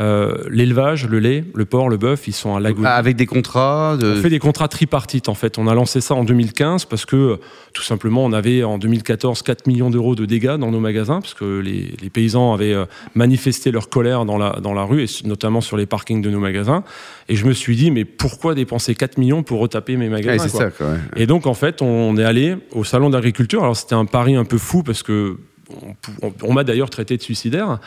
Euh, 0.00 0.34
L'élevage, 0.50 1.06
le 1.06 1.20
lait, 1.20 1.44
le 1.54 1.64
porc, 1.64 1.88
le 1.88 1.96
bœuf, 1.96 2.26
ils 2.26 2.32
sont 2.32 2.56
à 2.56 2.60
l'agonie. 2.60 2.84
Ah, 2.86 2.96
Avec 2.96 3.14
des 3.14 3.26
contrats 3.26 3.96
de... 3.96 4.14
On 4.18 4.22
fait 4.22 4.30
des 4.30 4.40
contrats 4.40 4.66
tripartites 4.66 5.28
en 5.28 5.34
fait. 5.34 5.56
On 5.56 5.68
a 5.68 5.74
lancé 5.74 6.00
ça 6.00 6.14
en 6.14 6.24
2015 6.24 6.86
parce 6.86 7.06
que 7.06 7.38
tout 7.72 7.82
simplement 7.82 8.24
on 8.24 8.32
avait 8.32 8.64
en 8.64 8.78
2014 8.78 9.42
4 9.42 9.66
millions 9.68 9.90
d'euros 9.90 10.16
de 10.16 10.24
dégâts 10.26 10.56
dans 10.56 10.72
nos 10.72 10.80
magasins 10.80 11.20
parce 11.20 11.34
que 11.34 11.60
les, 11.60 11.94
les 12.02 12.10
paysans 12.10 12.52
avaient 12.54 12.74
euh, 12.74 12.86
manifesté 13.14 13.70
leur 13.70 13.88
colère 13.88 14.24
dans 14.24 14.36
la, 14.36 14.58
dans 14.60 14.74
la 14.74 14.82
rue 14.82 15.04
et 15.04 15.06
notamment 15.24 15.60
sur 15.60 15.76
les 15.76 15.86
parkings 15.86 16.22
de 16.22 16.30
nos 16.30 16.40
magasins. 16.40 16.82
Et 17.28 17.36
je 17.36 17.46
me 17.46 17.52
suis 17.52 17.76
dit 17.76 17.92
mais 17.92 18.04
pourquoi 18.04 18.54
dépenser 18.56 18.96
4 18.96 19.18
millions 19.18 19.44
pour 19.44 19.60
retaper 19.60 19.96
mes 19.96 20.08
magasins 20.08 20.44
c'est 20.48 20.50
quoi 20.50 20.60
ça, 20.60 20.70
quoi. 20.70 20.86
ouais. 20.88 20.98
et 21.16 21.26
donc, 21.26 21.46
en 21.46 21.54
fait, 21.54 21.82
on 21.82 22.16
est 22.16 22.24
allé 22.24 22.56
au 22.72 22.82
salon 22.84 23.10
d'agriculture. 23.10 23.62
Alors, 23.62 23.76
c'était 23.76 23.94
un 23.94 24.06
pari 24.06 24.34
un 24.34 24.44
peu 24.44 24.58
fou 24.58 24.82
parce 24.82 25.02
que. 25.02 25.36
On, 25.70 26.26
on- 26.28 26.32
on 26.42 26.52
m'a 26.52 26.64
d'ailleurs 26.64 26.90
traité 26.90 27.16
de 27.16 27.22
suicidaire. 27.22 27.78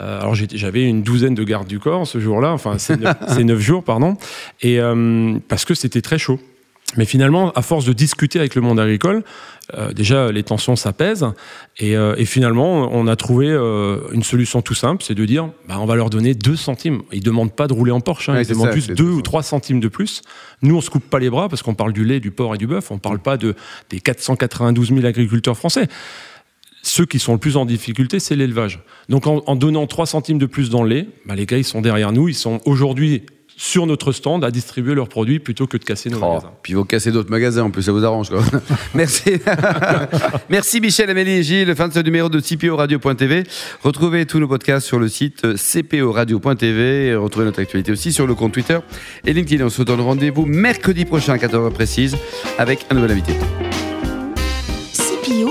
Euh, 0.00 0.20
alors 0.20 0.34
j'avais 0.34 0.84
une 0.84 1.02
douzaine 1.02 1.34
de 1.34 1.44
gardes 1.44 1.68
du 1.68 1.78
corps 1.78 2.06
ce 2.06 2.18
jour-là, 2.20 2.52
enfin 2.52 2.78
c'est 2.78 2.96
neuf, 3.44 3.60
jours, 3.60 3.84
pardon, 3.84 4.16
et 4.62 4.80
euh, 4.80 5.38
parce 5.48 5.64
que 5.64 5.74
c'était 5.74 6.02
très 6.02 6.18
chaud. 6.18 6.40
Mais 6.96 7.04
finalement, 7.04 7.50
à 7.52 7.62
force 7.62 7.84
de 7.84 7.92
discuter 7.92 8.38
avec 8.38 8.54
le 8.54 8.60
monde 8.62 8.78
agricole, 8.78 9.24
euh, 9.74 9.92
déjà 9.92 10.30
les 10.30 10.44
tensions 10.44 10.76
s'apaisent 10.76 11.26
et, 11.78 11.96
euh, 11.96 12.14
et, 12.16 12.24
finalement 12.24 12.88
on 12.92 13.08
a 13.08 13.16
trouvé 13.16 13.48
euh, 13.48 13.98
une 14.12 14.22
solution 14.22 14.62
tout 14.62 14.74
simple, 14.74 15.02
c'est 15.02 15.16
de 15.16 15.24
dire 15.24 15.48
bah, 15.68 15.78
on 15.80 15.84
va 15.86 15.96
leur 15.96 16.10
donner 16.10 16.34
2 16.34 16.54
centimes. 16.54 17.02
Ils 17.12 17.24
demandent 17.24 17.52
pas 17.52 17.66
de 17.66 17.72
rouler 17.72 17.90
en 17.90 18.00
Porsche, 18.00 18.28
hein, 18.28 18.34
Ouais, 18.34 18.42
ils 18.44 18.48
demandent 18.48 18.68
ça, 18.68 18.74
juste 18.74 18.86
c'est 18.86 18.94
2 18.94 19.02
tout 19.04 19.10
ou 19.10 19.16
ça. 19.16 19.22
3 19.24 19.42
centimes 19.42 19.80
de 19.80 19.88
plus. 19.88 20.22
Nous 20.62 20.76
on 20.76 20.80
se 20.80 20.88
coupe 20.88 21.10
pas 21.10 21.18
les 21.18 21.28
bras 21.28 21.48
parce 21.48 21.62
qu'on 21.64 21.74
parle 21.74 21.92
du 21.92 22.04
lait, 22.04 22.20
du 22.20 22.30
porc 22.30 22.54
et 22.54 22.58
du 22.58 22.68
bœuf, 22.68 22.92
on 22.92 22.98
parle 22.98 23.18
pas 23.18 23.36
de, 23.36 23.56
des 23.90 23.98
492 23.98 24.90
000 24.94 25.04
agriculteurs 25.04 25.56
français. 25.56 25.88
Ceux 26.88 27.04
qui 27.04 27.18
sont 27.18 27.32
le 27.32 27.38
plus 27.38 27.56
en 27.56 27.64
difficulté, 27.64 28.20
c'est 28.20 28.36
l'élevage. 28.36 28.78
Donc 29.08 29.26
en, 29.26 29.42
en 29.46 29.56
donnant 29.56 29.88
3 29.88 30.06
centimes 30.06 30.38
de 30.38 30.46
plus 30.46 30.70
dans 30.70 30.84
le 30.84 30.88
lait, 30.90 31.08
bah, 31.26 31.34
les 31.34 31.44
gars 31.44 31.58
ils 31.58 31.64
sont 31.64 31.80
derrière 31.80 32.12
nous, 32.12 32.28
ils 32.28 32.34
sont 32.34 32.60
aujourd'hui 32.64 33.22
sur 33.58 33.86
notre 33.86 34.12
stand 34.12 34.44
à 34.44 34.50
distribuer 34.52 34.94
leurs 34.94 35.08
produits 35.08 35.40
plutôt 35.40 35.66
que 35.66 35.78
de 35.78 35.82
casser 35.84 36.10
nos 36.10 36.18
Oh, 36.18 36.28
magasins. 36.28 36.52
puis 36.62 36.74
vous 36.74 36.84
cassez 36.84 37.10
d'autres 37.10 37.30
magasins, 37.30 37.62
en 37.64 37.70
plus, 37.70 37.82
ça 37.82 37.90
vous 37.90 38.04
arrange. 38.04 38.28
Quoi. 38.28 38.40
Merci. 38.94 39.30
Merci 40.50 40.80
Michel, 40.80 41.10
Amélie 41.10 41.32
et 41.32 41.42
Gilles. 41.42 41.74
Fin 41.74 41.88
de 41.88 41.94
ce 41.94 42.00
numéro 42.00 42.28
de 42.28 42.38
CPO 42.38 42.76
Radio.tv. 42.76 43.42
Retrouvez 43.82 44.26
tous 44.26 44.38
nos 44.38 44.46
podcasts 44.46 44.86
sur 44.86 44.98
le 45.00 45.08
site 45.08 45.44
CPO 45.56 46.12
Radio.tv. 46.12 47.06
Et 47.08 47.14
Retrouvez 47.16 47.46
notre 47.46 47.60
actualité 47.60 47.90
aussi 47.90 48.12
sur 48.12 48.26
le 48.26 48.34
compte 48.34 48.52
Twitter 48.52 48.78
et 49.24 49.32
LinkedIn. 49.32 49.64
On 49.64 49.70
se 49.70 49.82
donne 49.82 50.02
rendez-vous 50.02 50.46
mercredi 50.46 51.04
prochain 51.04 51.32
à 51.32 51.36
14h 51.38 51.72
précise 51.72 52.16
avec 52.58 52.86
un 52.90 52.94
nouvel 52.94 53.10
invité. 53.12 53.32